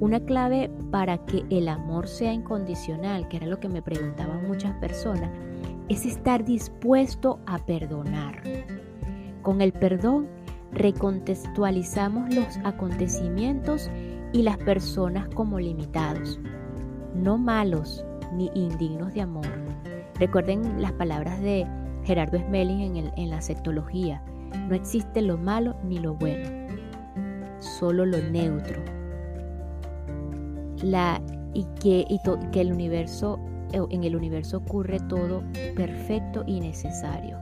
Una 0.00 0.20
clave 0.20 0.70
para 0.90 1.18
que 1.26 1.44
el 1.50 1.68
amor 1.68 2.08
sea 2.08 2.32
incondicional, 2.32 3.28
que 3.28 3.36
era 3.36 3.46
lo 3.46 3.60
que 3.60 3.68
me 3.68 3.82
preguntaban 3.82 4.48
muchas 4.48 4.74
personas, 4.76 5.30
es 5.88 6.06
estar 6.06 6.44
dispuesto 6.44 7.38
a 7.46 7.58
perdonar. 7.58 8.42
Con 9.42 9.60
el 9.60 9.72
perdón 9.72 10.28
recontextualizamos 10.72 12.34
los 12.34 12.56
acontecimientos 12.64 13.90
y 14.32 14.42
las 14.42 14.56
personas 14.56 15.28
como 15.34 15.60
limitados, 15.60 16.40
no 17.14 17.36
malos 17.36 18.04
ni 18.32 18.50
indignos 18.54 19.12
de 19.12 19.20
amor. 19.20 19.46
Recuerden 20.18 20.80
las 20.80 20.92
palabras 20.92 21.40
de 21.42 21.66
Gerardo 22.04 22.38
Smelling 22.38 22.96
en, 22.96 23.12
en 23.16 23.30
la 23.30 23.40
sectología. 23.40 24.22
No 24.68 24.74
existe 24.74 25.22
lo 25.22 25.38
malo 25.38 25.76
ni 25.84 25.98
lo 25.98 26.14
bueno, 26.14 26.48
solo 27.58 28.04
lo 28.04 28.18
neutro. 28.18 28.82
La, 30.82 31.22
y 31.54 31.64
que, 31.80 32.04
y 32.08 32.18
que 32.50 32.60
el 32.60 32.72
universo, 32.72 33.38
en 33.72 34.04
el 34.04 34.16
universo 34.16 34.58
ocurre 34.58 34.98
todo 35.08 35.42
perfecto 35.76 36.44
y 36.46 36.60
necesario. 36.60 37.38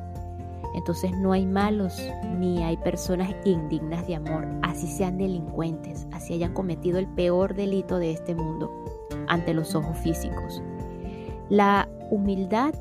Entonces 0.75 1.11
no 1.19 1.33
hay 1.33 1.47
malos 1.47 2.01
ni 2.39 2.63
hay 2.63 2.77
personas 2.77 3.35
indignas 3.45 4.07
de 4.07 4.15
amor, 4.15 4.47
así 4.63 4.87
sean 4.87 5.19
delincuentes, 5.19 6.07
así 6.13 6.35
hayan 6.35 6.55
cometido 6.55 6.99
el 6.99 7.09
peor 7.09 7.55
delito 7.55 7.99
de 7.99 8.13
este 8.13 8.37
mundo 8.37 8.71
ante 9.27 9.53
los 9.53 9.75
ojos 9.75 9.99
físicos. 9.99 10.63
La 11.49 11.89
humildad 12.11 12.73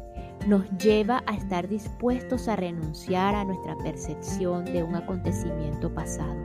nos 0.48 0.70
lleva 0.78 1.24
a 1.26 1.36
estar 1.36 1.68
dispuestos 1.68 2.48
a 2.48 2.56
renunciar 2.56 3.36
a 3.36 3.44
nuestra 3.44 3.78
percepción 3.78 4.66
de 4.66 4.84
un 4.84 4.96
acontecimiento 4.96 5.94
pasado. 5.94 6.36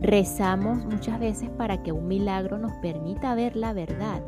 Rezamos 0.00 0.84
muchas 0.86 1.20
veces 1.20 1.50
para 1.50 1.82
que 1.82 1.92
un 1.92 2.08
milagro 2.08 2.58
nos 2.58 2.72
permita 2.78 3.34
ver 3.34 3.54
la 3.54 3.72
verdad. 3.72 4.22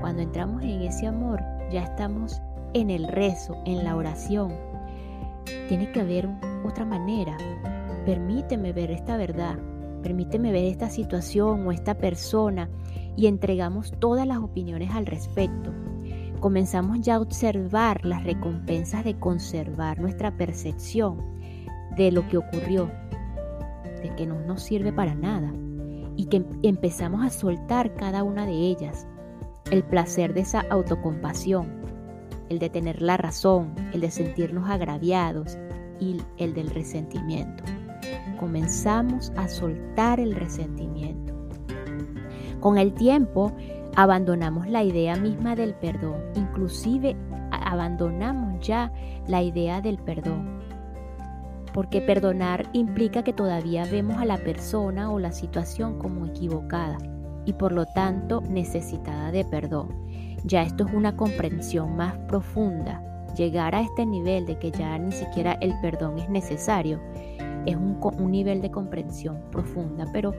Cuando 0.00 0.22
entramos 0.22 0.62
en 0.62 0.82
ese 0.82 1.06
amor, 1.06 1.40
ya 1.70 1.82
estamos 1.82 2.40
en 2.72 2.90
el 2.90 3.06
rezo, 3.06 3.56
en 3.66 3.84
la 3.84 3.94
oración, 3.96 4.54
tiene 5.68 5.92
que 5.92 6.00
haber 6.00 6.28
otra 6.64 6.84
manera. 6.84 7.36
Permíteme 8.06 8.72
ver 8.72 8.90
esta 8.90 9.16
verdad, 9.16 9.58
permíteme 10.02 10.50
ver 10.50 10.64
esta 10.64 10.88
situación 10.88 11.66
o 11.66 11.72
esta 11.72 11.94
persona 11.98 12.70
y 13.16 13.26
entregamos 13.26 13.92
todas 13.98 14.26
las 14.26 14.38
opiniones 14.38 14.90
al 14.92 15.06
respecto. 15.06 15.72
Comenzamos 16.40 17.00
ya 17.00 17.16
a 17.16 17.20
observar 17.20 18.04
las 18.04 18.24
recompensas 18.24 19.04
de 19.04 19.18
conservar 19.18 20.00
nuestra 20.00 20.36
percepción 20.36 21.18
de 21.96 22.10
lo 22.10 22.26
que 22.28 22.38
ocurrió, 22.38 22.90
de 24.02 24.14
que 24.16 24.26
no 24.26 24.40
nos 24.40 24.62
sirve 24.62 24.92
para 24.92 25.14
nada, 25.14 25.52
y 26.16 26.26
que 26.26 26.44
empezamos 26.62 27.24
a 27.24 27.30
soltar 27.30 27.94
cada 27.94 28.22
una 28.22 28.46
de 28.46 28.52
ellas. 28.52 29.06
El 29.70 29.84
placer 29.84 30.34
de 30.34 30.40
esa 30.40 30.60
autocompasión, 30.70 31.68
el 32.48 32.58
de 32.58 32.70
tener 32.70 33.00
la 33.00 33.16
razón, 33.16 33.74
el 33.92 34.00
de 34.00 34.10
sentirnos 34.10 34.68
agraviados 34.68 35.58
y 36.00 36.20
el 36.38 36.54
del 36.54 36.70
resentimiento. 36.70 37.62
Comenzamos 38.38 39.32
a 39.36 39.48
soltar 39.48 40.18
el 40.18 40.34
resentimiento. 40.34 41.34
Con 42.60 42.76
el 42.76 42.92
tiempo, 42.92 43.52
abandonamos 43.96 44.68
la 44.68 44.82
idea 44.82 45.16
misma 45.16 45.54
del 45.56 45.74
perdón, 45.74 46.20
inclusive 46.34 47.16
abandonamos 47.50 48.66
ya 48.66 48.92
la 49.26 49.42
idea 49.42 49.80
del 49.80 49.98
perdón. 49.98 50.60
Porque 51.72 52.00
perdonar 52.00 52.68
implica 52.72 53.22
que 53.22 53.32
todavía 53.32 53.84
vemos 53.84 54.16
a 54.18 54.24
la 54.24 54.38
persona 54.38 55.10
o 55.10 55.18
la 55.18 55.32
situación 55.32 55.98
como 55.98 56.26
equivocada 56.26 56.98
y 57.44 57.52
por 57.52 57.72
lo 57.72 57.86
tanto 57.86 58.40
necesitada 58.40 59.30
de 59.30 59.44
perdón. 59.44 59.88
Ya 60.44 60.62
esto 60.62 60.84
es 60.84 60.92
una 60.92 61.16
comprensión 61.16 61.96
más 61.96 62.16
profunda. 62.26 63.02
Llegar 63.36 63.74
a 63.74 63.82
este 63.82 64.04
nivel 64.04 64.46
de 64.46 64.58
que 64.58 64.72
ya 64.72 64.98
ni 64.98 65.12
siquiera 65.12 65.52
el 65.60 65.72
perdón 65.80 66.18
es 66.18 66.28
necesario 66.28 67.00
es 67.66 67.76
un, 67.76 67.98
un 68.18 68.30
nivel 68.30 68.60
de 68.60 68.70
comprensión 68.70 69.40
profunda, 69.50 70.06
pero 70.12 70.34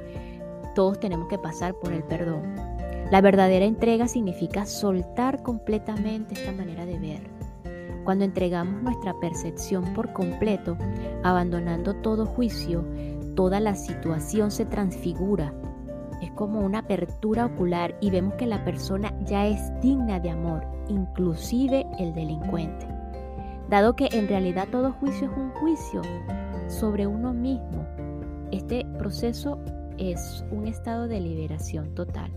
todos 0.76 1.00
tenemos 1.00 1.28
que 1.28 1.38
pasar 1.38 1.74
por 1.76 1.94
el 1.94 2.04
perdón. 2.04 2.71
La 3.12 3.20
verdadera 3.20 3.66
entrega 3.66 4.08
significa 4.08 4.66
soltar 4.66 5.44
completamente 5.44 6.34
esta 6.34 6.54
manera 6.54 6.86
de 6.86 6.98
ver. 6.98 7.20
Cuando 8.06 8.24
entregamos 8.24 8.82
nuestra 8.82 9.14
percepción 9.20 9.84
por 9.94 10.14
completo, 10.14 10.78
abandonando 11.22 11.94
todo 11.96 12.26
juicio, 12.26 12.86
toda 13.36 13.60
la 13.60 13.76
situación 13.76 14.50
se 14.50 14.66
transfigura. 14.66 15.54
Es 16.22 16.32
como 16.32 16.62
una 16.62 16.80
apertura 16.80 17.48
ocular 17.48 17.98
y 18.00 18.12
vemos 18.12 18.36
que 18.36 18.48
la 18.48 18.64
persona 18.64 19.14
ya 19.26 19.46
es 19.46 19.60
digna 19.82 20.22
de 20.22 20.30
amor, 20.30 20.66
inclusive 20.88 21.86
el 22.00 22.14
delincuente. 22.14 22.88
Dado 23.70 23.94
que 23.94 24.08
en 24.14 24.30
realidad 24.30 24.70
todo 24.72 24.94
juicio 24.94 25.30
es 25.30 25.38
un 25.38 25.50
juicio 25.52 26.02
sobre 26.70 27.08
uno 27.08 27.34
mismo, 27.34 27.86
este 28.52 28.86
proceso 28.98 29.60
es 29.98 30.46
un 30.50 30.66
estado 30.66 31.10
de 31.10 31.20
liberación 31.20 31.94
total. 31.94 32.32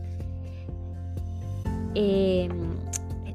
Em, 1.94 2.50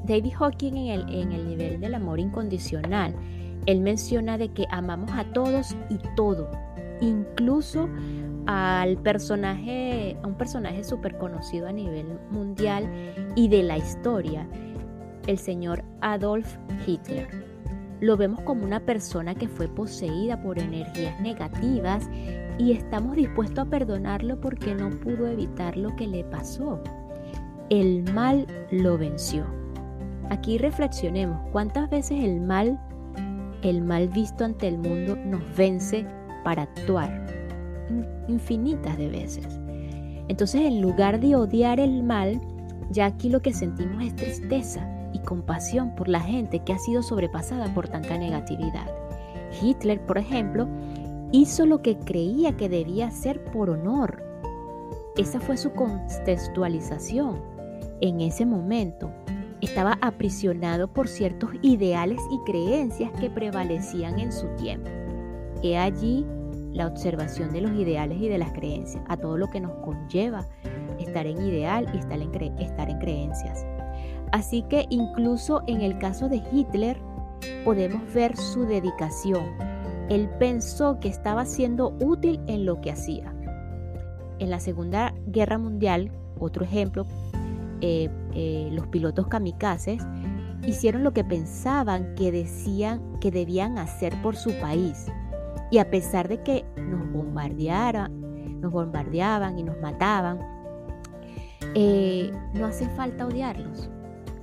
David 0.06 0.34
Hawking 0.40 0.74
en 0.74 0.88
el, 0.88 1.14
en 1.14 1.32
el 1.32 1.48
nivel 1.48 1.80
del 1.80 1.94
amor 1.94 2.20
incondicional, 2.20 3.14
él 3.66 3.82
menciona 3.82 4.38
de 4.38 4.50
que 4.50 4.66
amamos 4.72 5.12
a 5.12 5.24
todos 5.34 5.76
y 5.90 5.98
todo, 6.16 6.50
incluso 7.02 7.88
al 8.48 8.98
personaje, 8.98 10.18
a 10.24 10.28
un 10.28 10.34
personaje 10.34 10.84
súper 10.84 11.18
conocido 11.18 11.68
a 11.68 11.72
nivel 11.72 12.08
mundial 12.32 12.90
y 13.36 13.48
de 13.48 13.62
la 13.62 13.78
historia, 13.78 14.48
el 15.28 15.38
señor 15.38 15.84
Adolf 16.02 16.58
Hitler. 16.88 17.28
Lo 18.00 18.18
vemos 18.18 18.42
como 18.42 18.66
una 18.66 18.80
persona 18.80 19.36
que 19.36 19.48
fue 19.48 19.68
poseída 19.68 20.42
por 20.42 20.58
energías 20.58 21.20
negativas 21.22 22.10
y 22.58 22.72
estamos 22.72 23.16
dispuestos 23.16 23.68
a 23.68 23.70
perdonarlo 23.70 24.40
porque 24.42 24.74
no 24.74 24.90
pudo 24.90 25.28
evitar 25.28 25.78
lo 25.78 25.96
que 25.96 26.08
le 26.08 26.24
pasó 26.24 26.82
el 27.70 28.12
mal 28.14 28.48
lo 28.72 28.98
venció. 28.98 29.46
Aquí 30.30 30.58
reflexionemos 30.58 31.40
cuántas 31.52 31.90
veces 31.90 32.24
el 32.24 32.42
mal, 32.42 32.80
el 33.62 33.82
mal 33.82 34.08
visto 34.10 34.44
ante 34.44 34.68
el 34.68 34.78
mundo 34.80 35.16
nos 35.16 35.42
vence 35.56 36.06
para 36.44 36.64
actuar. 36.64 37.28
Infinitas 38.28 38.98
de 38.98 39.10
veces. 39.10 39.48
Entonces 40.28 40.62
en 40.62 40.82
lugar 40.82 41.20
de 41.20 41.36
odiar 41.36 41.80
el 41.80 42.04
mal, 42.04 42.42
ya 42.90 43.06
aquí 43.06 43.30
lo 43.30 43.42
que 43.42 43.54
sentimos 43.54 44.04
es 44.04 44.16
tristeza 44.16 44.88
y 45.14 45.20
compasión 45.20 45.94
por 45.96 46.08
la 46.08 46.22
gente 46.22 46.64
que 46.64 46.74
ha 46.74 46.80
sido 46.80 47.04
sobrepasada 47.04 47.72
por 47.74 47.88
tanta 47.88 48.18
negatividad. 48.18 48.88
Hitler, 49.62 50.04
por 50.06 50.18
ejemplo, 50.18 50.68
hizo 51.32 51.68
lo 51.68 51.84
que 51.84 51.98
creía 51.98 52.58
que 52.58 52.70
debía 52.70 53.08
hacer 53.08 53.44
por 53.46 53.70
honor. 53.70 54.24
Esa 55.18 55.40
fue 55.40 55.58
su 55.58 55.72
contextualización 55.74 57.49
en 58.02 58.22
ese 58.22 58.46
momento 58.46 59.12
estaba 59.62 59.98
aprisionado 60.02 60.88
por 60.88 61.08
ciertos 61.08 61.52
ideales 61.62 62.22
y 62.32 62.40
creencias 62.50 63.12
que 63.20 63.30
prevalecían 63.30 64.20
en 64.20 64.32
su 64.32 64.48
tiempo. 64.56 64.90
He 65.64 65.78
allí 65.78 66.26
la 66.72 66.88
observación 66.88 67.52
de 67.52 67.62
los 67.62 67.72
ideales 67.72 68.20
y 68.22 68.30
de 68.30 68.38
las 68.38 68.52
creencias, 68.54 69.04
a 69.08 69.18
todo 69.18 69.38
lo 69.38 69.50
que 69.50 69.60
nos 69.60 69.74
conlleva 69.84 70.46
estar 71.00 71.26
en 71.26 71.42
ideal 71.42 71.88
y 71.94 71.98
estar 71.98 72.20
en, 72.22 72.60
estar 72.60 72.90
en 72.90 73.00
creencias. 73.00 73.66
Así 74.32 74.64
que 74.64 74.86
incluso 74.90 75.62
en 75.68 75.82
el 75.82 75.98
caso 75.98 76.30
de 76.30 76.42
Hitler 76.52 76.98
podemos 77.66 78.02
ver 78.14 78.38
su 78.38 78.66
dedicación. 78.66 79.46
Él 80.10 80.30
pensó 80.40 81.00
que 81.00 81.08
estaba 81.08 81.46
siendo 81.46 81.96
útil 82.00 82.40
en 82.48 82.66
lo 82.66 82.82
que 82.82 82.92
hacía. 82.92 83.34
En 84.40 84.50
la 84.50 84.60
Segunda 84.60 85.14
Guerra 85.28 85.58
Mundial, 85.58 86.12
otro 86.40 86.64
ejemplo 86.64 87.06
eh, 87.82 88.10
eh, 88.34 88.70
los 88.72 88.88
pilotos 88.88 89.28
kamikazes 89.28 90.06
hicieron 90.66 91.04
lo 91.04 91.14
que 91.14 91.24
pensaban 91.24 92.16
que 92.16 92.32
decían 92.32 93.02
que 93.20 93.32
debían 93.32 93.78
hacer 93.78 94.14
por 94.22 94.36
su 94.36 94.52
país. 94.60 95.08
Y 95.72 95.78
a 95.78 95.90
pesar 95.90 96.28
de 96.28 96.42
que 96.44 96.66
nos 96.78 97.12
bombardearan, 97.12 98.60
nos 98.60 98.72
bombardeaban 98.72 99.60
y 99.60 99.64
nos 99.64 99.80
mataban, 99.80 100.40
eh, 101.76 102.32
no 102.54 102.66
hace 102.66 102.88
falta 102.90 103.28
odiarlos. 103.28 103.90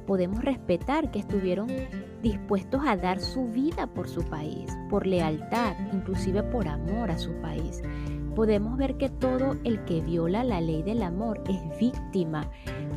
Podemos 0.07 0.45
respetar 0.45 1.11
que 1.11 1.19
estuvieron 1.19 1.67
dispuestos 2.23 2.81
a 2.87 2.97
dar 2.97 3.19
su 3.19 3.47
vida 3.47 3.89
por 3.89 4.09
su 4.09 4.23
país, 4.23 4.71
por 4.89 5.07
lealtad, 5.07 5.75
inclusive 5.93 6.45
por 6.45 6.69
amor 6.69 7.11
a 7.11 7.19
su 7.19 7.33
país. 7.41 7.83
Podemos 8.37 8.77
ver 8.77 8.97
que 8.99 9.09
todo 9.09 9.57
el 9.65 9.85
que 9.85 10.03
viola 10.03 10.45
la 10.45 10.61
ley 10.61 10.83
del 10.83 11.03
amor 11.03 11.43
es 11.49 11.79
víctima 11.79 12.49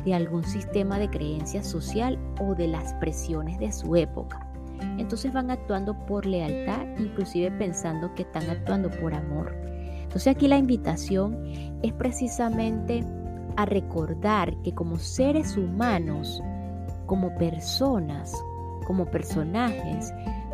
de 0.04 0.14
algún 0.14 0.44
sistema 0.44 0.98
de 0.98 1.10
creencia 1.10 1.62
social 1.62 2.18
o 2.40 2.54
de 2.54 2.68
las 2.68 2.94
presiones 2.94 3.58
de 3.58 3.72
su 3.72 3.96
época. 3.96 4.46
Entonces 4.98 5.32
van 5.32 5.50
actuando 5.50 5.94
por 6.06 6.26
lealtad, 6.26 6.86
inclusive 6.98 7.50
pensando 7.52 8.14
que 8.14 8.22
están 8.22 8.48
actuando 8.48 8.90
por 8.90 9.14
amor. 9.14 9.54
Entonces 10.02 10.34
aquí 10.34 10.48
la 10.48 10.56
invitación 10.56 11.38
es 11.82 11.92
precisamente 11.92 13.04
a 13.56 13.66
recordar 13.66 14.56
que 14.62 14.74
como 14.74 14.98
seres 14.98 15.56
humanos, 15.56 16.42
como 17.06 17.34
personas, 17.36 18.32
como 18.86 19.06
personajes, 19.06 20.12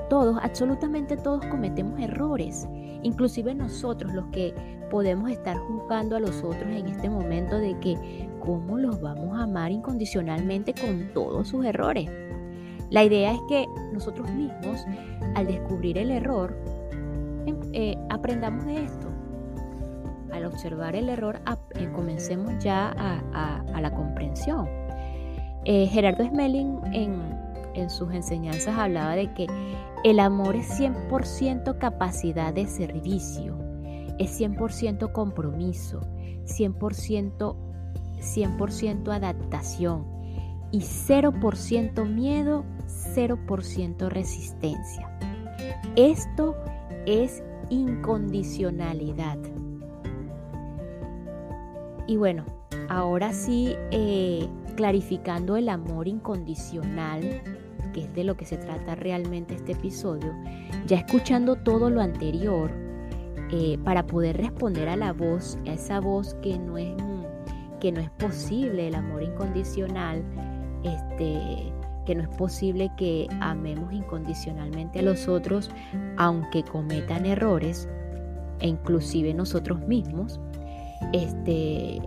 todos, 0.08 0.38
absolutamente 0.42 1.16
todos 1.16 1.44
cometemos 1.46 1.98
errores. 2.00 2.68
Inclusive 3.02 3.54
nosotros 3.54 4.12
los 4.12 4.26
que 4.26 4.54
podemos 4.90 5.30
estar 5.30 5.56
juzgando 5.56 6.16
a 6.16 6.20
los 6.20 6.42
otros 6.42 6.70
en 6.70 6.86
este 6.86 7.10
momento 7.10 7.58
de 7.58 7.78
que 7.80 8.28
cómo 8.40 8.78
los 8.78 9.00
vamos 9.00 9.36
a 9.36 9.42
amar 9.42 9.72
incondicionalmente 9.72 10.74
con 10.74 11.12
todos 11.12 11.48
sus 11.48 11.64
errores. 11.64 12.08
La 12.90 13.02
idea 13.02 13.32
es 13.32 13.40
que 13.48 13.66
nosotros 13.92 14.30
mismos, 14.30 14.84
al 15.34 15.46
descubrir 15.46 15.98
el 15.98 16.12
error, 16.12 16.56
em, 17.46 17.56
eh, 17.72 17.98
aprendamos 18.10 18.64
de 18.64 18.84
esto. 18.84 19.08
Al 20.32 20.44
observar 20.44 20.94
el 20.94 21.08
error, 21.08 21.40
eh, 21.74 21.88
comencemos 21.94 22.62
ya 22.62 22.94
a, 23.32 23.80
la 23.80 23.90
comprensión. 23.90 24.68
Eh, 25.64 25.86
Gerardo 25.86 26.24
Smelling 26.24 26.80
en, 26.92 27.20
en 27.76 27.90
sus 27.90 28.12
enseñanzas 28.12 28.76
hablaba 28.76 29.14
de 29.14 29.32
que 29.34 29.46
el 30.04 30.20
amor 30.20 30.56
es 30.56 30.80
100% 30.80 31.78
capacidad 31.78 32.52
de 32.52 32.66
servicio, 32.66 33.56
es 34.18 34.40
100% 34.40 35.12
compromiso, 35.12 36.00
100% 36.44 37.56
100% 38.20 39.12
adaptación 39.12 40.04
y 40.72 40.80
0% 40.80 42.06
miedo, 42.08 42.64
0% 43.14 44.08
resistencia. 44.08 45.18
Esto 45.94 46.56
es 47.06 47.42
incondicionalidad. 47.70 49.38
Y 52.06 52.16
bueno, 52.16 52.44
ahora 52.88 53.32
sí, 53.32 53.74
eh, 53.90 54.48
clarificando 54.76 55.56
el 55.56 55.68
amor 55.68 56.08
incondicional, 56.08 57.42
que 57.96 58.02
es 58.02 58.14
de 58.14 58.24
lo 58.24 58.36
que 58.36 58.44
se 58.44 58.58
trata 58.58 58.94
realmente 58.94 59.54
este 59.54 59.72
episodio, 59.72 60.34
ya 60.86 60.98
escuchando 60.98 61.56
todo 61.56 61.88
lo 61.88 62.02
anterior, 62.02 62.70
eh, 63.50 63.78
para 63.84 64.06
poder 64.06 64.36
responder 64.36 64.88
a 64.90 64.96
la 64.96 65.14
voz, 65.14 65.56
a 65.66 65.72
esa 65.72 66.00
voz 66.00 66.34
que 66.42 66.58
no 66.58 66.76
es 66.76 66.94
que 67.80 67.92
no 67.92 68.00
es 68.00 68.10
posible 68.10 68.88
el 68.88 68.94
amor 68.94 69.22
incondicional, 69.22 70.22
este, 70.82 71.72
que 72.04 72.14
no 72.14 72.22
es 72.22 72.28
posible 72.36 72.90
que 72.96 73.28
amemos 73.40 73.92
incondicionalmente 73.92 74.98
a 74.98 75.02
los 75.02 75.28
otros 75.28 75.70
aunque 76.16 76.64
cometan 76.64 77.24
errores, 77.24 77.88
e 78.60 78.68
inclusive 78.68 79.32
nosotros 79.32 79.80
mismos, 79.86 80.40
este, 81.12 82.00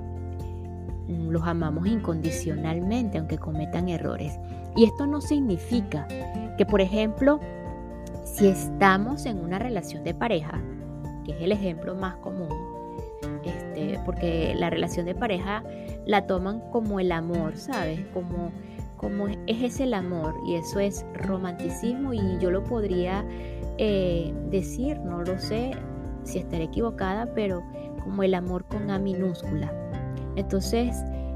los 1.07 1.43
amamos 1.43 1.87
incondicionalmente 1.87 3.17
aunque 3.17 3.37
cometan 3.37 3.89
errores. 3.89 4.37
Y 4.75 4.85
esto 4.85 5.07
no 5.07 5.21
significa 5.21 6.07
que, 6.57 6.65
por 6.65 6.81
ejemplo, 6.81 7.39
si 8.23 8.47
estamos 8.47 9.25
en 9.25 9.39
una 9.39 9.59
relación 9.59 10.03
de 10.03 10.13
pareja, 10.13 10.61
que 11.25 11.31
es 11.31 11.41
el 11.41 11.51
ejemplo 11.51 11.95
más 11.95 12.15
común, 12.17 12.49
este, 13.43 13.99
porque 14.05 14.53
la 14.55 14.69
relación 14.69 15.05
de 15.05 15.15
pareja 15.15 15.63
la 16.05 16.25
toman 16.25 16.61
como 16.71 16.99
el 16.99 17.11
amor, 17.11 17.57
¿sabes? 17.57 17.99
Como, 18.13 18.51
como 18.97 19.27
es 19.47 19.79
el 19.79 19.93
amor 19.93 20.35
y 20.47 20.55
eso 20.55 20.79
es 20.79 21.05
romanticismo 21.13 22.13
y 22.13 22.37
yo 22.39 22.51
lo 22.51 22.63
podría 22.63 23.25
eh, 23.77 24.33
decir, 24.49 24.99
no 24.99 25.21
lo 25.23 25.39
sé 25.39 25.71
si 26.23 26.39
estaré 26.39 26.65
equivocada, 26.65 27.33
pero 27.33 27.63
como 28.03 28.23
el 28.23 28.33
amor 28.33 28.65
con 28.65 28.89
A 28.91 28.99
minúscula. 28.99 29.71
Entonces, 30.35 30.95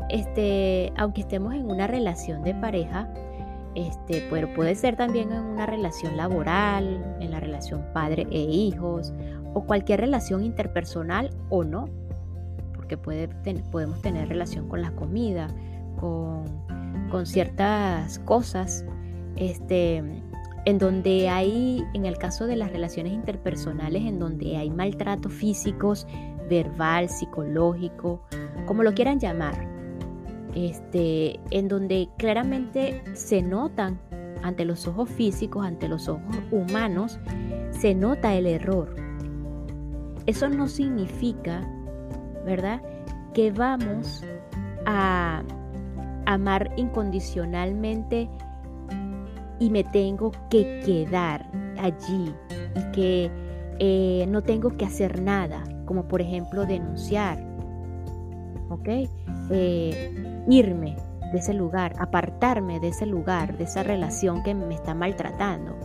este, 0.09 0.91
aunque 0.97 1.21
estemos 1.21 1.53
en 1.53 1.69
una 1.69 1.87
relación 1.87 2.43
de 2.43 2.53
pareja, 2.55 3.09
este, 3.75 4.27
pero 4.29 4.53
puede 4.53 4.75
ser 4.75 4.95
también 4.95 5.31
en 5.31 5.41
una 5.41 5.65
relación 5.65 6.17
laboral, 6.17 7.17
en 7.19 7.31
la 7.31 7.39
relación 7.39 7.83
padre 7.93 8.27
e 8.31 8.39
hijos, 8.39 9.13
o 9.53 9.65
cualquier 9.65 10.01
relación 10.01 10.43
interpersonal 10.43 11.29
o 11.49 11.63
no, 11.63 11.89
porque 12.75 12.97
podemos 12.97 14.01
tener 14.01 14.29
relación 14.29 14.67
con 14.67 14.81
la 14.81 14.91
comida, 14.91 15.47
con, 15.99 16.43
con 17.09 17.25
ciertas 17.25 18.19
cosas, 18.19 18.85
este, 19.35 20.03
en 20.65 20.77
donde 20.77 21.29
hay, 21.29 21.83
en 21.93 22.05
el 22.05 22.17
caso 22.17 22.45
de 22.45 22.55
las 22.55 22.71
relaciones 22.71 23.13
interpersonales, 23.13 24.03
en 24.03 24.19
donde 24.19 24.57
hay 24.57 24.69
maltratos 24.69 25.33
físicos, 25.33 26.07
verbal, 26.49 27.09
psicológico, 27.09 28.21
como 28.65 28.83
lo 28.83 28.93
quieran 28.93 29.19
llamar, 29.19 29.72
este, 30.55 31.39
en 31.51 31.67
donde 31.67 32.09
claramente 32.17 33.01
se 33.13 33.41
notan 33.41 33.99
ante 34.41 34.65
los 34.65 34.87
ojos 34.87 35.09
físicos, 35.09 35.65
ante 35.65 35.87
los 35.87 36.07
ojos 36.07 36.35
humanos, 36.51 37.19
se 37.71 37.95
nota 37.95 38.35
el 38.35 38.45
error. 38.45 38.95
Eso 40.25 40.49
no 40.49 40.67
significa, 40.67 41.61
¿verdad?, 42.45 42.81
que 43.33 43.51
vamos 43.51 44.23
a 44.85 45.43
amar 46.25 46.71
incondicionalmente 46.77 48.29
y 49.59 49.69
me 49.69 49.83
tengo 49.83 50.31
que 50.49 50.81
quedar 50.85 51.49
allí 51.77 52.33
y 52.75 52.91
que 52.91 53.31
eh, 53.79 54.25
no 54.27 54.43
tengo 54.43 54.77
que 54.77 54.85
hacer 54.85 55.21
nada, 55.21 55.63
como 55.85 56.07
por 56.07 56.21
ejemplo 56.21 56.65
denunciar, 56.65 57.43
¿ok? 58.69 59.09
Eh, 59.49 60.32
irme 60.47 60.95
de 61.31 61.39
ese 61.39 61.53
lugar, 61.53 61.93
apartarme 61.97 62.79
de 62.79 62.89
ese 62.89 63.05
lugar, 63.05 63.57
de 63.57 63.63
esa 63.63 63.83
relación 63.83 64.43
que 64.43 64.53
me 64.53 64.75
está 64.75 64.93
maltratando. 64.93 65.75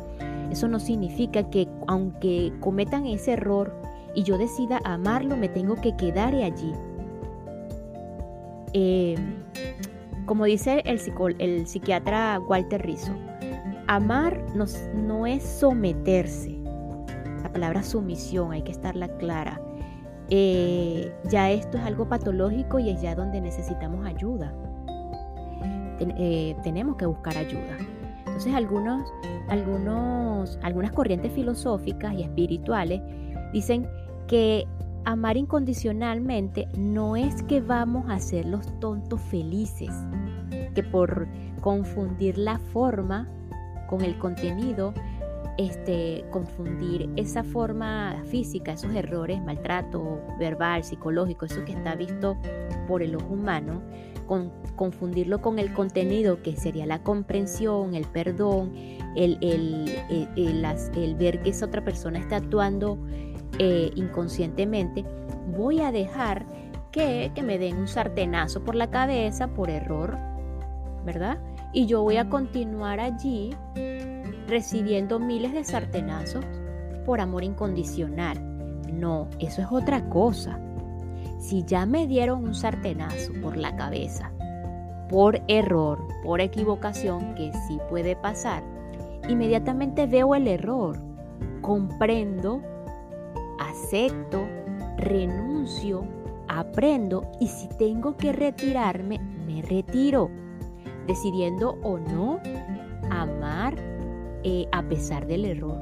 Eso 0.51 0.69
no 0.69 0.79
significa 0.79 1.49
que 1.51 1.69
aunque 1.87 2.53
cometan 2.61 3.07
ese 3.07 3.33
error 3.33 3.75
y 4.15 4.23
yo 4.23 4.39
decida 4.39 4.81
amarlo, 4.85 5.37
me 5.37 5.49
tengo 5.49 5.77
que 5.77 5.97
quedar 5.97 6.35
allí. 6.35 6.73
Eh, 8.75 9.17
como 10.27 10.45
dice 10.45 10.83
el, 10.85 11.01
el, 11.39 11.67
psiquiatra 11.67 12.39
Walter 12.41 12.85
Rizzo, 12.85 13.13
amar 13.87 14.43
no 14.95 15.27
es 15.27 15.43
someterse. 15.43 16.59
La 17.43 17.51
palabra 17.51 17.83
sumisión 17.83 18.53
hay 18.53 18.63
que 18.63 18.73
estarla 18.73 19.09
clara. 19.17 19.61
Eh, 20.31 21.13
ya 21.25 21.51
esto 21.51 21.79
es 21.79 21.85
algo 21.85 22.09
patológico 22.09 22.79
y 22.79 22.91
es 22.91 23.01
ya 23.01 23.15
donde 23.15 23.41
necesitamos 23.41 24.05
ayuda. 24.07 24.53
Eh, 26.01 26.55
tenemos 26.63 26.97
que 26.97 27.07
buscar 27.07 27.37
ayuda. 27.37 27.77
Entonces 28.27 28.55
algunos, 28.55 29.11
algunos, 29.49 30.59
algunas 30.63 30.93
corrientes 30.93 31.33
filosóficas 31.33 32.15
y 32.15 32.23
espirituales 32.23 33.01
dicen 33.53 33.89
que 34.29 34.67
amar 35.05 35.37
incondicionalmente 35.37 36.69
no 36.77 37.17
es 37.17 37.43
que 37.45 37.61
vamos 37.61 38.09
a 38.11 38.15
hacer 38.15 38.45
los 38.45 38.79
tontos 38.79 39.21
felices, 39.23 39.91
que 40.75 40.83
por 40.83 41.27
confundir 41.63 42.39
la 42.39 42.59
forma 42.59 43.27
con 43.89 44.03
el 44.03 44.19
contenido 44.19 44.93
este, 45.59 46.25
confundir 46.31 47.11
esa 47.17 47.43
forma 47.43 48.23
física, 48.27 48.73
esos 48.73 48.95
errores, 48.95 49.43
maltrato 49.43 50.21
verbal, 50.39 50.85
psicológico, 50.85 51.47
eso 51.47 51.65
que 51.65 51.73
está 51.73 51.97
visto 51.97 52.39
por 52.87 53.03
el 53.03 53.17
ojo 53.17 53.35
humano, 53.35 53.83
con, 54.27 54.53
confundirlo 54.77 55.43
con 55.43 55.59
el 55.59 55.73
contenido 55.73 56.43
que 56.43 56.57
sería 56.57 56.87
la 56.87 57.03
comprensión, 57.03 57.97
el 57.97 58.05
perdón, 58.07 58.73
el, 59.17 59.37
ver 61.19 61.43
que 61.43 61.51
esa 61.51 61.67
otra 61.67 61.85
persona 61.85 62.21
está 62.21 62.37
actuando 62.37 62.97
eh, 63.59 63.91
inconscientemente, 63.97 65.05
voy 65.57 65.81
a 65.81 65.91
dejar 65.91 66.47
que, 66.93 67.33
que 67.35 67.43
me 67.43 67.59
den 67.59 67.79
un 67.79 67.89
sartenazo 67.89 68.63
por 68.63 68.77
la 68.77 68.91
cabeza 68.91 69.49
por 69.49 69.71
error, 69.71 70.17
¿verdad? 71.05 71.39
Y 71.73 71.87
yo 71.87 72.03
voy 72.03 72.17
a 72.17 72.29
continuar 72.29 73.01
allí 73.01 73.57
recibiendo 74.49 75.19
miles 75.19 75.53
de 75.53 75.65
sartenazos 75.65 76.45
por 77.05 77.21
amor 77.21 77.45
incondicional. 77.45 78.39
No, 78.93 79.29
eso 79.39 79.63
es 79.63 79.69
otra 79.71 80.09
cosa. 80.09 80.59
Si 81.39 81.65
ya 81.65 81.87
me 81.87 82.07
dieron 82.07 82.45
un 82.45 82.55
sartenazo 82.55 83.33
por 83.43 83.57
la 83.57 83.77
cabeza, 83.77 84.33
por 85.09 85.41
error, 85.47 85.99
por 86.25 86.41
equivocación, 86.41 87.35
que 87.35 87.53
sí 87.67 87.79
puede 87.89 88.17
pasar, 88.17 88.63
inmediatamente 89.29 90.07
veo 90.07 90.35
el 90.35 90.49
error, 90.49 90.99
comprendo, 91.61 92.61
acepto, 93.61 94.47
renuncio, 94.97 96.05
aprendo 96.49 97.31
y 97.41 97.49
si 97.49 97.69
tengo 97.69 98.17
que 98.17 98.33
retirarme, 98.33 99.19
me 99.47 99.63
retiro, 99.63 100.31
decidiendo 101.07 101.79
o 101.83 101.99
no 101.99 102.41
amar 103.11 103.98
eh, 104.45 104.67
a 104.73 104.83
pesar 104.83 105.27
del 105.27 105.45
error, 105.45 105.79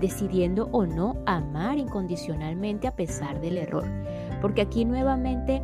decidiendo 0.00 0.68
o 0.72 0.86
no 0.86 1.16
amar 1.26 1.78
incondicionalmente 1.78 2.86
a 2.86 2.96
pesar 2.96 3.40
del 3.40 3.58
error. 3.58 3.84
Porque 4.40 4.62
aquí 4.62 4.84
nuevamente 4.84 5.62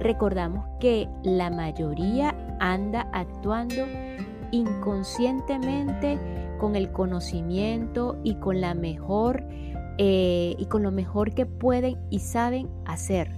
recordamos 0.00 0.64
que 0.80 1.08
la 1.22 1.50
mayoría 1.50 2.34
anda 2.60 3.08
actuando 3.12 3.86
inconscientemente 4.50 6.18
con 6.58 6.76
el 6.76 6.92
conocimiento 6.92 8.18
y 8.22 8.36
con 8.36 8.60
la 8.60 8.74
mejor 8.74 9.44
eh, 9.98 10.54
y 10.58 10.66
con 10.66 10.82
lo 10.82 10.90
mejor 10.90 11.34
que 11.34 11.46
pueden 11.46 11.96
y 12.10 12.20
saben 12.20 12.68
hacer 12.86 13.30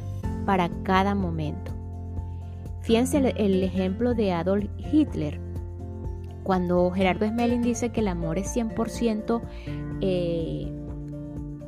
para 0.44 0.70
cada 0.82 1.14
momento. 1.14 1.72
Fíjense 2.80 3.18
el 3.18 3.62
ejemplo 3.64 4.14
de 4.14 4.32
Adolf 4.32 4.66
Hitler 4.92 5.45
cuando 6.46 6.88
Gerardo 6.92 7.26
Smelling 7.26 7.60
dice 7.60 7.90
que 7.90 7.98
el 7.98 8.06
amor 8.06 8.38
es 8.38 8.56
100%, 8.56 9.42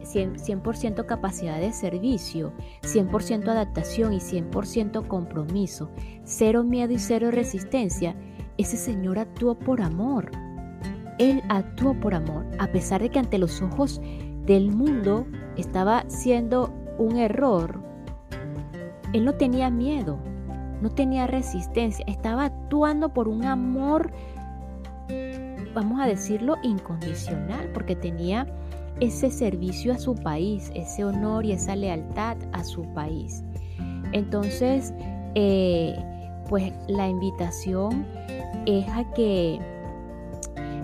100, 0.04 0.32
eh, 0.32 1.04
capacidad 1.04 1.58
de 1.58 1.72
servicio, 1.72 2.52
100% 2.82 3.48
adaptación 3.48 4.12
y 4.12 4.20
100% 4.20 5.08
compromiso, 5.08 5.90
cero 6.22 6.62
miedo 6.62 6.92
y 6.92 7.00
cero 7.00 7.32
resistencia, 7.32 8.14
ese 8.56 8.76
señor 8.76 9.18
actuó 9.18 9.58
por 9.58 9.80
amor. 9.80 10.30
Él 11.18 11.42
actuó 11.48 11.98
por 11.98 12.14
amor, 12.14 12.46
a 12.60 12.68
pesar 12.68 13.02
de 13.02 13.10
que 13.10 13.18
ante 13.18 13.38
los 13.38 13.60
ojos 13.60 14.00
del 14.46 14.70
mundo 14.70 15.26
estaba 15.56 16.04
siendo 16.06 16.72
un 16.98 17.16
error. 17.16 17.80
Él 19.12 19.24
no 19.24 19.34
tenía 19.34 19.70
miedo, 19.70 20.20
no 20.80 20.90
tenía 20.90 21.26
resistencia, 21.26 22.04
estaba 22.06 22.44
actuando 22.44 23.12
por 23.12 23.26
un 23.26 23.44
amor 23.44 24.12
vamos 25.78 26.00
a 26.00 26.06
decirlo, 26.06 26.56
incondicional, 26.64 27.70
porque 27.72 27.94
tenía 27.94 28.46
ese 28.98 29.30
servicio 29.30 29.92
a 29.92 29.98
su 29.98 30.16
país, 30.16 30.72
ese 30.74 31.04
honor 31.04 31.44
y 31.44 31.52
esa 31.52 31.76
lealtad 31.76 32.36
a 32.52 32.64
su 32.64 32.82
país. 32.94 33.44
Entonces, 34.12 34.92
eh, 35.36 35.96
pues 36.48 36.72
la 36.88 37.08
invitación 37.08 38.04
es 38.66 38.88
a 38.88 39.04
que, 39.14 39.60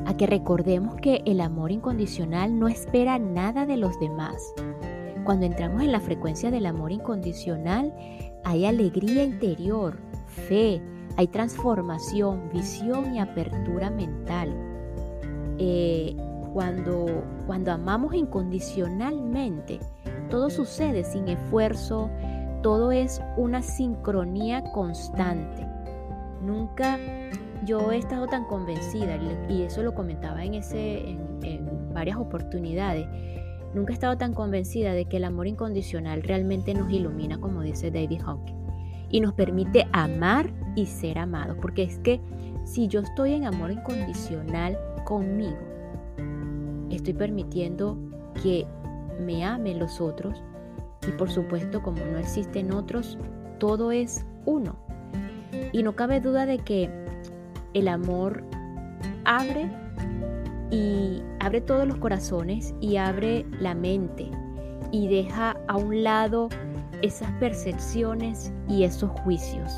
a 0.07 0.17
que 0.17 0.27
recordemos 0.29 0.95
que 0.97 1.23
el 1.27 1.41
amor 1.41 1.73
incondicional 1.73 2.57
no 2.57 2.69
espera 2.69 3.19
nada 3.19 3.67
de 3.67 3.77
los 3.77 3.99
demás. 3.99 4.55
Cuando 5.25 5.47
entramos 5.47 5.83
en 5.83 5.91
la 5.91 6.01
frecuencia 6.01 6.53
del 6.53 6.67
amor 6.67 6.93
incondicional, 6.93 7.93
hay 8.45 8.65
alegría 8.65 9.25
interior, 9.25 9.99
fe, 10.27 10.81
hay 11.17 11.27
transformación, 11.27 12.49
visión 12.53 13.17
y 13.17 13.19
apertura 13.19 13.91
mental. 13.91 14.74
Eh, 15.59 16.17
cuando, 16.53 17.25
cuando 17.47 17.73
amamos 17.73 18.15
incondicionalmente, 18.15 19.81
todo 20.31 20.51
sucede 20.51 21.05
sin 21.05 21.29
esfuerzo, 21.29 22.11
todo 22.63 22.93
es 22.93 23.21
una 23.37 23.61
sincronía 23.61 24.63
constante. 24.73 25.67
Nunca 26.43 26.99
yo 27.65 27.93
he 27.93 27.99
estado 27.99 28.27
tan 28.27 28.45
convencida, 28.45 29.19
y 29.49 29.63
eso 29.63 29.83
lo 29.83 29.95
comentaba 29.95 30.45
en, 30.45 30.55
ese, 30.55 31.09
en, 31.09 31.93
varias 31.93 32.17
oportunidades, 32.17 33.07
nunca 33.75 33.93
he 33.93 33.95
estado 33.95 34.17
tan 34.17 34.35
convencida 34.35 34.93
de 34.93 35.07
que 35.07 35.19
el 35.19 35.25
amor 35.25 35.47
incondicional 35.47 36.23
realmente 36.23 36.75
nos 36.75 36.91
ilumina, 36.91 37.39
como 37.39 37.63
dice 37.63 37.91
David 37.91 38.23
Hawking, 38.25 38.57
y 39.11 39.21
nos 39.21 39.35
permite 39.35 39.87
amar 39.93 40.51
y 40.75 40.87
ser 40.87 41.19
amados, 41.19 41.57
porque 41.61 41.85
es 41.85 41.99
que 41.99 42.21
si 42.65 42.89
yo 42.89 43.01
estoy 43.01 43.35
en 43.35 43.45
amor 43.45 43.71
incondicional 43.71 44.79
conmigo, 45.05 45.59
estoy 46.91 47.15
permitiendo 47.15 47.97
que 48.43 48.67
me 49.21 49.45
amen 49.45 49.79
los 49.79 50.01
otros 50.01 50.43
y 51.07 51.11
por 51.13 51.31
supuesto 51.31 51.83
como 51.83 52.05
no 52.05 52.19
existen 52.19 52.73
otros, 52.73 53.19
todo 53.59 53.93
es 53.93 54.25
uno. 54.47 54.77
Y 55.73 55.83
no 55.83 55.95
cabe 55.95 56.21
duda 56.21 56.47
de 56.47 56.59
que 56.59 56.91
el 57.75 57.89
amor 57.89 58.43
abre 59.25 59.71
y 60.71 61.23
abre 61.41 61.61
todos 61.61 61.87
los 61.87 61.99
corazones 61.99 62.75
y 62.81 62.97
abre 62.97 63.47
la 63.61 63.75
mente 63.75 64.31
y 64.91 65.09
deja 65.09 65.57
a 65.69 65.77
un 65.77 66.03
lado 66.03 66.49
esas 67.03 67.31
percepciones 67.33 68.53
y 68.69 68.85
esos 68.85 69.11
juicios. 69.21 69.73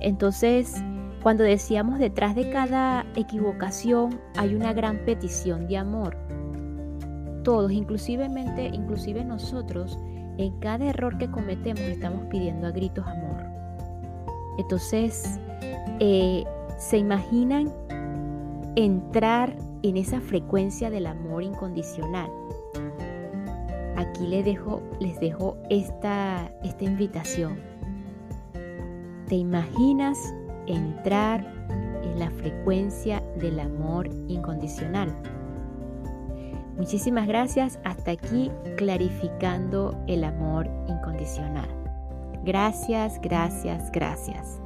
Entonces, 0.00 0.82
cuando 1.28 1.44
decíamos 1.44 1.98
detrás 1.98 2.34
de 2.34 2.48
cada 2.48 3.04
equivocación 3.14 4.18
hay 4.38 4.54
una 4.54 4.72
gran 4.72 5.04
petición 5.04 5.68
de 5.68 5.76
amor. 5.76 6.16
Todos, 7.44 7.70
inclusivemente, 7.70 8.70
inclusive 8.72 9.22
nosotros, 9.26 9.98
en 10.38 10.58
cada 10.58 10.86
error 10.86 11.18
que 11.18 11.30
cometemos 11.30 11.82
estamos 11.82 12.24
pidiendo 12.30 12.66
a 12.66 12.70
gritos 12.70 13.06
amor. 13.06 13.44
Entonces, 14.56 15.38
eh, 16.00 16.44
¿Se 16.78 16.96
imaginan 16.96 17.70
entrar 18.76 19.54
en 19.82 19.98
esa 19.98 20.22
frecuencia 20.22 20.88
del 20.88 21.06
amor 21.06 21.42
incondicional? 21.42 22.30
Aquí 23.96 24.26
les 24.28 24.46
dejo, 24.46 25.58
esta 25.68 26.50
invitación. 26.80 27.58
¿Te 29.26 29.34
imaginas 29.34 30.34
entrar 30.68 31.44
en 32.02 32.18
la 32.18 32.30
frecuencia 32.30 33.22
del 33.36 33.60
amor 33.60 34.08
incondicional? 34.28 35.14
Muchísimas 36.76 37.26
gracias. 37.26 37.80
Hasta 37.84 38.12
aquí 38.12 38.50
clarificando 38.76 40.00
el 40.06 40.22
amor 40.22 40.70
incondicional. 40.86 41.68
Gracias, 42.44 43.20
gracias, 43.20 43.90
gracias. 43.90 44.60